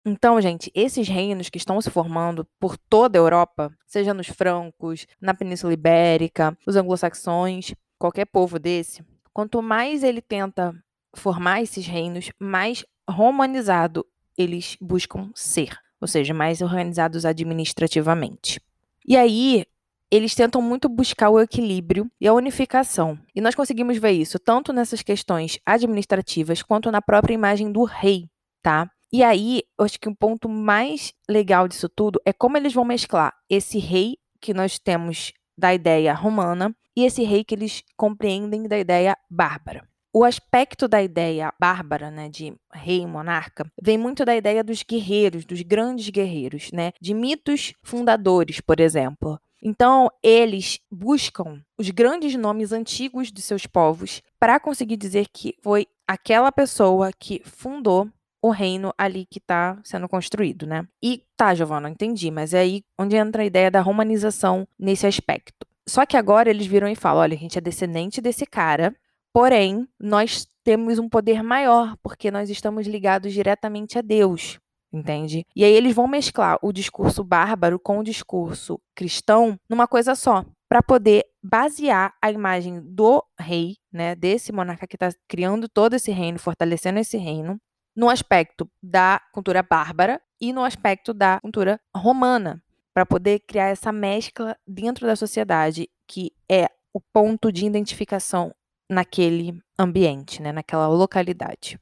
Então, 0.04 0.42
gente, 0.42 0.72
esses 0.74 1.08
reinos 1.08 1.48
que 1.48 1.60
estão 1.60 1.80
se 1.80 1.92
formando 1.92 2.48
por 2.60 2.76
toda 2.76 3.20
a 3.20 3.22
Europa, 3.22 3.72
seja 3.86 4.16
nos 4.16 4.28
francos, 4.28 5.06
na 5.22 5.32
Península 5.32 5.74
Ibérica, 5.74 6.58
os 6.66 6.76
anglo-saxões, 6.76 7.76
qualquer 8.00 8.26
povo 8.26 8.58
desse, 8.58 9.04
quanto 9.34 9.62
mais 9.62 10.04
ele 10.04 10.22
tenta 10.22 10.74
formar 11.14 11.62
esses 11.62 11.86
reinos, 11.86 12.32
mais 12.40 12.86
romanizado 13.10 14.06
eles 14.38 14.78
buscam 14.80 15.30
ser, 15.36 15.78
ou 16.00 16.08
seja, 16.08 16.34
mais 16.34 16.62
organizados 16.62 17.26
administrativamente. 17.26 18.62
E 19.06 19.18
aí, 19.18 19.66
eles 20.10 20.36
tentam 20.36 20.62
muito 20.62 20.90
buscar 20.90 21.30
o 21.30 21.40
equilíbrio 21.40 22.10
e 22.20 22.28
a 22.28 22.34
unificação. 22.34 23.18
E 23.36 23.42
nós 23.42 23.56
conseguimos 23.56 23.98
ver 23.98 24.12
isso 24.12 24.38
tanto 24.38 24.74
nessas 24.74 25.02
questões 25.02 25.60
administrativas 25.66 26.62
quanto 26.62 26.92
na 26.92 27.02
própria 27.02 27.34
imagem 27.34 27.72
do 27.72 27.84
rei, 27.84 28.30
tá? 28.62 28.90
E 29.12 29.24
aí, 29.24 29.64
eu 29.78 29.86
acho 29.86 30.00
que 30.00 30.10
o 30.10 30.16
ponto 30.16 30.48
mais 30.48 31.14
legal 31.30 31.68
disso 31.68 31.90
tudo 31.90 32.20
é 32.26 32.32
como 32.32 32.58
eles 32.58 32.74
vão 32.74 32.86
mesclar 32.86 33.34
esse 33.50 33.78
rei 33.78 34.18
que 34.40 34.54
nós 34.54 34.80
temos 34.80 35.34
da 35.58 35.74
ideia 35.74 36.14
romana 36.14 36.76
e 36.96 37.06
esse 37.06 37.24
rei 37.24 37.44
que 37.44 37.56
eles 37.56 37.84
compreendem 37.96 38.68
da 38.68 38.78
ideia 38.78 39.18
bárbara. 39.30 39.88
O 40.14 40.26
aspecto 40.26 40.90
da 40.90 41.02
ideia 41.02 41.54
bárbara, 41.58 42.12
né, 42.12 42.28
de 42.28 42.54
rei 42.74 43.08
monarca, 43.08 43.66
vem 43.82 43.98
muito 43.98 44.26
da 44.26 44.36
ideia 44.36 44.62
dos 44.62 44.84
guerreiros, 44.84 45.46
dos 45.46 45.62
grandes 45.62 46.10
guerreiros, 46.10 46.70
né, 46.74 46.92
de 47.00 47.14
mitos 47.14 47.74
fundadores, 47.82 48.60
por 48.60 48.82
exemplo. 48.82 49.40
Então, 49.64 50.10
eles 50.22 50.80
buscam 50.92 51.62
os 51.78 51.90
grandes 51.92 52.36
nomes 52.36 52.74
antigos 52.74 53.32
de 53.32 53.42
seus 53.42 53.66
povos 53.66 54.22
para 54.40 54.60
conseguir 54.60 54.98
dizer 54.98 55.28
que 55.32 55.56
foi 55.62 55.88
aquela 56.06 56.52
pessoa 56.52 57.12
que 57.18 57.42
fundou 57.46 58.10
o 58.42 58.50
reino 58.50 58.92
ali 58.98 59.26
que 59.26 59.38
está 59.38 59.80
sendo 59.84 60.10
construído, 60.10 60.66
né? 60.66 60.86
E 61.02 61.24
tá, 61.38 61.54
Giovana, 61.54 61.90
entendi, 61.90 62.32
mas 62.32 62.54
é 62.54 62.60
aí 62.60 62.84
onde 62.98 63.16
entra 63.16 63.44
a 63.44 63.46
ideia 63.46 63.70
da 63.70 63.82
romanização 63.82 64.68
nesse 64.80 65.06
aspecto. 65.06 65.68
Só 65.92 66.06
que 66.06 66.18
agora 66.18 66.50
eles 66.50 66.66
viram 66.66 66.88
e 66.88 66.96
falam: 66.96 67.22
olha, 67.22 67.36
a 67.36 67.40
gente 67.40 67.58
é 67.58 67.62
descendente 67.62 68.22
desse 68.22 68.46
cara, 68.46 68.96
Porém, 69.34 69.88
nós 69.98 70.46
temos 70.64 71.00
um 71.00 71.08
poder 71.08 71.42
maior, 71.42 71.96
porque 72.04 72.30
nós 72.30 72.50
estamos 72.50 72.86
ligados 72.86 73.32
diretamente 73.32 73.98
a 73.98 74.02
Deus, 74.02 74.60
entende? 74.92 75.46
E 75.56 75.64
aí 75.64 75.72
eles 75.72 75.96
vão 75.96 76.06
mesclar 76.08 76.60
o 76.62 76.74
discurso 76.74 77.24
bárbaro 77.24 77.80
com 77.80 78.00
o 78.00 78.04
discurso 78.04 78.80
cristão 78.94 79.58
numa 79.70 79.88
coisa 79.88 80.16
só, 80.16 80.44
para 80.68 80.84
poder 80.84 81.24
basear 81.42 82.14
a 82.22 82.30
imagem 82.30 82.82
do 82.84 83.24
rei, 83.40 83.78
né, 83.92 84.16
desse 84.16 84.52
monarca 84.52 84.86
que 84.86 84.98
está 84.98 85.10
criando 85.30 85.70
todo 85.70 85.96
esse 85.96 86.12
reino, 86.12 86.38
fortalecendo 86.38 87.00
esse 87.00 87.18
reino, 87.18 87.58
no 87.96 88.10
aspecto 88.10 88.70
da 88.84 89.22
cultura 89.34 89.64
bárbara 89.64 90.22
e 90.42 90.52
no 90.52 90.64
aspecto 90.64 91.14
da 91.14 91.40
cultura 91.40 91.80
romana, 91.96 92.62
para 92.94 93.06
poder 93.06 93.40
criar 93.40 93.68
essa 93.68 93.92
mescla 93.92 94.58
dentro 94.68 95.08
da 95.08 95.16
sociedade 95.16 95.90
que 96.08 96.32
é 96.50 96.68
o 96.94 97.00
ponto 97.00 97.52
de 97.52 97.66
identificação 97.66 98.54
naquele 98.90 99.58
ambiente, 99.80 100.42
né, 100.42 100.52
naquela 100.52 100.88
localidade. 100.88 101.80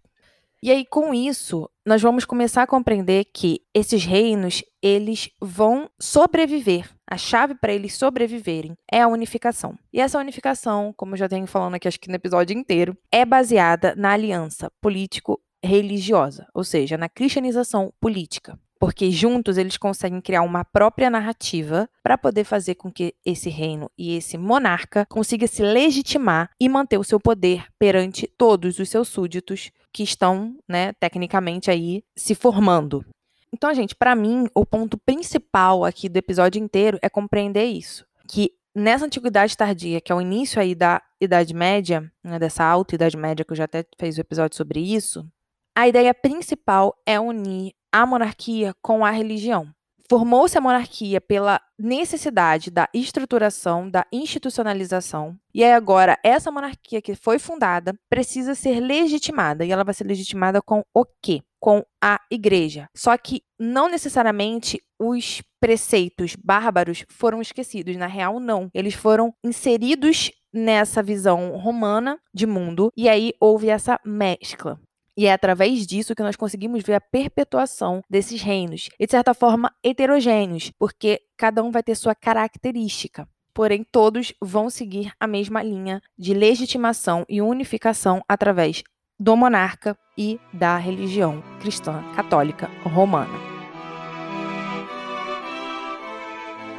E 0.61 0.69
aí 0.69 0.85
com 0.85 1.13
isso, 1.13 1.69
nós 1.85 2.01
vamos 2.01 2.25
começar 2.25 2.63
a 2.63 2.67
compreender 2.67 3.25
que 3.33 3.61
esses 3.73 4.03
reinos, 4.03 4.61
eles 4.81 5.29
vão 5.41 5.89
sobreviver. 5.99 6.87
A 7.09 7.17
chave 7.17 7.55
para 7.55 7.73
eles 7.73 7.95
sobreviverem 7.95 8.75
é 8.91 9.01
a 9.01 9.07
unificação. 9.07 9.75
E 9.91 10.01
essa 10.01 10.19
unificação, 10.19 10.93
como 10.95 11.13
eu 11.13 11.17
já 11.17 11.29
tenho 11.29 11.47
falando 11.47 11.75
aqui 11.75 11.87
acho 11.87 11.99
que 11.99 12.09
no 12.09 12.15
episódio 12.15 12.55
inteiro, 12.55 12.95
é 13.11 13.25
baseada 13.25 13.95
na 13.95 14.11
aliança 14.11 14.69
político 14.81 15.41
religiosa, 15.63 16.45
ou 16.53 16.63
seja, 16.63 16.97
na 16.97 17.09
cristianização 17.09 17.91
política 17.99 18.59
porque 18.79 19.11
juntos 19.11 19.57
eles 19.57 19.77
conseguem 19.77 20.21
criar 20.21 20.41
uma 20.41 20.63
própria 20.63 21.09
narrativa 21.09 21.89
para 22.01 22.17
poder 22.17 22.45
fazer 22.45 22.75
com 22.75 22.89
que 22.91 23.13
esse 23.25 23.49
reino 23.49 23.91
e 23.97 24.15
esse 24.15 24.37
monarca 24.37 25.05
consiga 25.09 25.45
se 25.45 25.61
legitimar 25.61 26.49
e 26.59 26.69
manter 26.69 26.97
o 26.97 27.03
seu 27.03 27.19
poder 27.19 27.65
perante 27.77 28.25
todos 28.37 28.79
os 28.79 28.89
seus 28.89 29.09
súditos 29.09 29.71
que 29.91 30.03
estão, 30.03 30.55
né, 30.67 30.93
tecnicamente 30.93 31.69
aí 31.69 32.03
se 32.15 32.33
formando. 32.33 33.05
Então, 33.51 33.73
gente, 33.73 33.95
para 33.95 34.15
mim, 34.15 34.47
o 34.55 34.65
ponto 34.65 34.97
principal 34.97 35.83
aqui 35.83 36.07
do 36.07 36.17
episódio 36.17 36.61
inteiro 36.61 36.97
é 37.01 37.09
compreender 37.09 37.65
isso, 37.65 38.05
que 38.27 38.51
nessa 38.75 39.05
antiguidade 39.05 39.57
tardia, 39.57 39.99
que 39.99 40.11
é 40.11 40.15
o 40.15 40.21
início 40.21 40.61
aí 40.61 40.75
da 40.75 41.01
Idade 41.19 41.53
Média, 41.53 42.09
né, 42.23 42.39
dessa 42.39 42.63
alta 42.63 42.95
Idade 42.95 43.17
Média 43.17 43.43
que 43.43 43.51
eu 43.51 43.57
já 43.57 43.65
até 43.65 43.83
fiz 43.99 44.15
o 44.15 44.19
um 44.19 44.21
episódio 44.21 44.55
sobre 44.55 44.79
isso, 44.79 45.27
a 45.75 45.87
ideia 45.87 46.13
principal 46.13 46.95
é 47.05 47.19
unir 47.19 47.73
a 47.91 48.05
monarquia 48.05 48.73
com 48.81 49.05
a 49.05 49.11
religião. 49.11 49.67
Formou-se 50.09 50.57
a 50.57 50.61
monarquia 50.61 51.21
pela 51.21 51.61
necessidade 51.77 52.71
da 52.71 52.89
estruturação, 52.91 53.87
da 53.87 54.07
institucionalização, 54.11 55.37
e 55.53 55.63
aí 55.63 55.71
agora 55.71 56.17
essa 56.23 56.51
monarquia 56.51 56.99
que 56.99 57.13
foi 57.13 57.37
fundada 57.37 57.93
precisa 58.09 58.55
ser 58.55 58.79
legitimada, 58.79 59.63
e 59.63 59.71
ela 59.71 59.83
vai 59.83 59.93
ser 59.93 60.05
legitimada 60.05 60.63
com 60.63 60.83
o 60.95 61.05
quê? 61.21 61.43
Com 61.61 61.83
a 62.03 62.19
igreja. 62.31 62.87
Só 62.95 63.15
que 63.17 63.43
não 63.59 63.87
necessariamente 63.87 64.81
os 64.99 65.43
preceitos 65.59 66.35
bárbaros 66.35 67.05
foram 67.07 67.39
esquecidos, 67.39 67.95
na 67.95 68.07
real 68.07 68.39
não. 68.39 68.67
Eles 68.73 68.95
foram 68.95 69.31
inseridos 69.45 70.31
nessa 70.51 71.03
visão 71.03 71.55
romana 71.55 72.17
de 72.33 72.47
mundo, 72.47 72.91
e 72.97 73.07
aí 73.07 73.31
houve 73.39 73.69
essa 73.69 73.99
mescla. 74.03 74.79
E 75.19 75.25
é 75.25 75.33
através 75.33 75.85
disso 75.85 76.15
que 76.15 76.23
nós 76.23 76.37
conseguimos 76.37 76.81
ver 76.81 76.93
a 76.93 77.01
perpetuação 77.01 78.01
desses 78.09 78.41
reinos, 78.41 78.87
e 78.97 79.05
de 79.05 79.11
certa 79.11 79.33
forma 79.33 79.69
heterogêneos, 79.83 80.71
porque 80.79 81.19
cada 81.35 81.61
um 81.61 81.71
vai 81.71 81.83
ter 81.83 81.93
sua 81.95 82.15
característica. 82.15 83.27
Porém, 83.53 83.83
todos 83.83 84.33
vão 84.41 84.69
seguir 84.69 85.11
a 85.19 85.27
mesma 85.27 85.61
linha 85.61 86.01
de 86.17 86.33
legitimação 86.33 87.25
e 87.27 87.41
unificação 87.41 88.23
através 88.29 88.81
do 89.19 89.35
monarca 89.35 89.97
e 90.17 90.39
da 90.53 90.77
religião 90.77 91.43
cristã 91.59 92.01
católica 92.15 92.71
romana. 92.85 93.37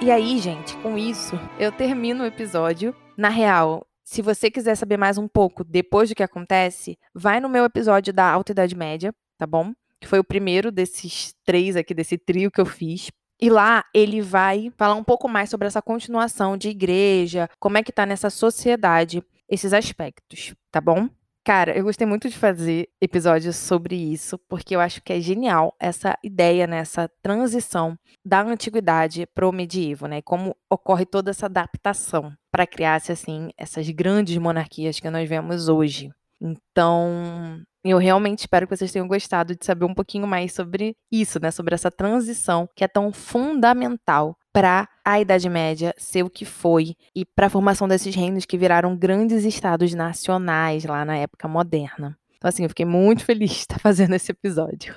E 0.00 0.10
aí, 0.10 0.38
gente, 0.38 0.74
com 0.78 0.96
isso, 0.96 1.38
eu 1.58 1.70
termino 1.70 2.24
o 2.24 2.26
episódio. 2.26 2.96
Na 3.18 3.28
real, 3.28 3.86
se 4.10 4.22
você 4.22 4.50
quiser 4.50 4.74
saber 4.74 4.96
mais 4.96 5.18
um 5.18 5.28
pouco 5.28 5.62
depois 5.62 6.08
do 6.08 6.16
que 6.16 6.22
acontece, 6.24 6.98
vai 7.14 7.38
no 7.38 7.48
meu 7.48 7.64
episódio 7.64 8.12
da 8.12 8.28
Alta 8.28 8.50
Idade 8.50 8.74
Média, 8.74 9.14
tá 9.38 9.46
bom? 9.46 9.72
Que 10.00 10.08
foi 10.08 10.18
o 10.18 10.24
primeiro 10.24 10.72
desses 10.72 11.32
três 11.44 11.76
aqui, 11.76 11.94
desse 11.94 12.18
trio 12.18 12.50
que 12.50 12.60
eu 12.60 12.66
fiz. 12.66 13.12
E 13.40 13.48
lá 13.48 13.84
ele 13.94 14.20
vai 14.20 14.72
falar 14.76 14.96
um 14.96 15.04
pouco 15.04 15.28
mais 15.28 15.48
sobre 15.48 15.68
essa 15.68 15.80
continuação 15.80 16.56
de 16.56 16.70
igreja, 16.70 17.48
como 17.60 17.78
é 17.78 17.84
que 17.84 17.92
tá 17.92 18.04
nessa 18.04 18.30
sociedade, 18.30 19.22
esses 19.48 19.72
aspectos, 19.72 20.56
tá 20.72 20.80
bom? 20.80 21.08
Cara, 21.50 21.76
eu 21.76 21.82
gostei 21.82 22.06
muito 22.06 22.28
de 22.28 22.38
fazer 22.38 22.88
episódios 23.02 23.56
sobre 23.56 23.96
isso, 23.96 24.38
porque 24.48 24.76
eu 24.76 24.78
acho 24.78 25.02
que 25.02 25.12
é 25.12 25.20
genial 25.20 25.74
essa 25.80 26.16
ideia, 26.22 26.64
né, 26.64 26.84
transição 27.20 27.98
da 28.24 28.40
antiguidade 28.40 29.26
para 29.34 29.48
o 29.48 29.50
medievo, 29.50 30.06
né? 30.06 30.22
Como 30.22 30.54
ocorre 30.70 31.04
toda 31.04 31.32
essa 31.32 31.46
adaptação 31.46 32.32
para 32.52 32.68
criar-se 32.68 33.10
assim 33.10 33.50
essas 33.58 33.90
grandes 33.90 34.38
monarquias 34.38 35.00
que 35.00 35.10
nós 35.10 35.28
vemos 35.28 35.68
hoje. 35.68 36.12
Então, 36.40 37.60
eu 37.84 37.98
realmente 37.98 38.38
espero 38.38 38.68
que 38.68 38.76
vocês 38.76 38.92
tenham 38.92 39.08
gostado 39.08 39.56
de 39.56 39.66
saber 39.66 39.86
um 39.86 39.94
pouquinho 39.94 40.28
mais 40.28 40.54
sobre 40.54 40.94
isso, 41.10 41.40
né? 41.40 41.50
Sobre 41.50 41.74
essa 41.74 41.90
transição 41.90 42.68
que 42.76 42.84
é 42.84 42.88
tão 42.88 43.12
fundamental 43.12 44.36
para 44.52 44.88
a 45.04 45.20
Idade 45.20 45.48
Média 45.48 45.94
ser 45.96 46.22
o 46.22 46.30
que 46.30 46.44
foi 46.44 46.94
e 47.14 47.24
para 47.24 47.46
a 47.46 47.50
formação 47.50 47.86
desses 47.86 48.14
reinos 48.14 48.44
que 48.44 48.58
viraram 48.58 48.96
grandes 48.96 49.44
estados 49.44 49.94
nacionais 49.94 50.84
lá 50.84 51.04
na 51.04 51.16
época 51.16 51.48
moderna. 51.48 52.18
Então, 52.36 52.48
assim, 52.48 52.62
eu 52.62 52.68
fiquei 52.68 52.86
muito 52.86 53.24
feliz 53.24 53.50
de 53.50 53.56
estar 53.56 53.78
fazendo 53.80 54.14
esse 54.14 54.32
episódio. 54.32 54.96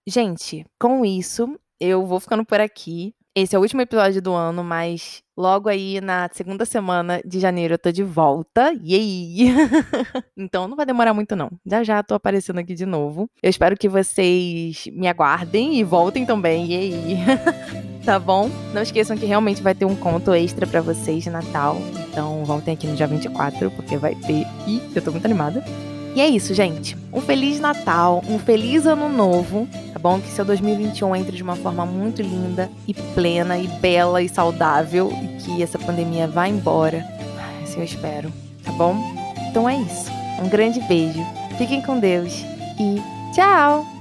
Gente, 0.07 0.65
com 0.79 1.05
isso, 1.05 1.59
eu 1.81 2.07
vou 2.07 2.21
ficando 2.21 2.45
por 2.45 2.61
aqui. 2.61 3.15
Esse 3.35 3.55
é 3.55 3.59
o 3.59 3.63
último 3.63 3.81
episódio 3.81 4.21
do 4.21 4.33
ano, 4.33 4.65
mas 4.65 5.23
logo 5.37 5.69
aí 5.69 6.01
na 6.01 6.29
segunda 6.33 6.65
semana 6.65 7.23
de 7.25 7.39
janeiro 7.39 7.75
eu 7.75 7.79
tô 7.79 7.93
de 7.93 8.03
volta. 8.03 8.73
Yay! 8.85 9.55
então 10.37 10.67
não 10.67 10.77
vai 10.77 10.85
demorar 10.85 11.15
muito 11.15 11.37
não. 11.37 11.49
Já 11.65 11.85
já 11.85 12.03
tô 12.03 12.15
aparecendo 12.15 12.59
aqui 12.59 12.75
de 12.75 12.85
novo. 12.85 13.31
Eu 13.41 13.49
espero 13.49 13.77
que 13.77 13.89
vocês 13.89 14.89
me 14.93 15.07
aguardem 15.07 15.79
e 15.79 15.85
voltem 15.85 16.27
também. 16.27 16.73
Yay! 16.73 17.19
tá 18.05 18.19
bom? 18.19 18.51
Não 18.75 18.83
esqueçam 18.83 19.17
que 19.17 19.27
realmente 19.27 19.63
vai 19.63 19.75
ter 19.75 19.85
um 19.85 19.95
conto 19.95 20.35
extra 20.35 20.67
para 20.67 20.81
vocês 20.81 21.23
de 21.23 21.31
Natal. 21.31 21.77
Então 22.11 22.45
voltem 22.45 22.75
aqui 22.75 22.89
no 22.89 22.97
dia 22.97 23.07
24, 23.07 23.71
porque 23.71 23.97
vai 23.97 24.17
ter. 24.17 24.45
E 24.67 24.83
eu 24.97 25.01
tô 25.01 25.13
muito 25.13 25.27
animada. 25.27 25.63
E 26.15 26.21
é 26.21 26.27
isso, 26.29 26.55
gente. 26.55 26.97
Um 27.13 27.21
feliz 27.21 27.61
Natal, 27.61 28.23
um 28.29 28.39
feliz 28.39 28.87
ano 28.87 29.09
novo, 29.09 29.69
tá 29.93 29.99
bom? 29.99 30.21
Que 30.21 30.29
seu 30.29 30.45
2021 30.45 31.17
entre 31.17 31.37
de 31.37 31.43
uma 31.43 31.57
forma 31.57 31.87
muito 31.87 32.23
linda 32.23 32.71
e 32.87 32.95
plena 32.95 33.59
e 33.59 33.67
bela 33.67 34.23
e 34.23 34.29
saudável 34.29 35.13
e 35.13 35.43
que 35.43 35.63
essa 35.63 35.79
pandemia 35.79 36.27
vá 36.27 36.49
embora. 36.49 37.07
Assim 37.63 37.79
eu 37.79 37.85
espero, 37.85 38.33
tá 38.65 38.73
bom? 38.73 38.97
Então 39.51 39.69
é 39.69 39.77
isso. 39.77 40.11
Um 40.43 40.49
grande 40.49 40.81
beijo. 40.83 41.25
Fiquem 41.57 41.83
com 41.83 41.99
Deus 41.99 42.33
e 42.79 43.03
tchau! 43.35 43.98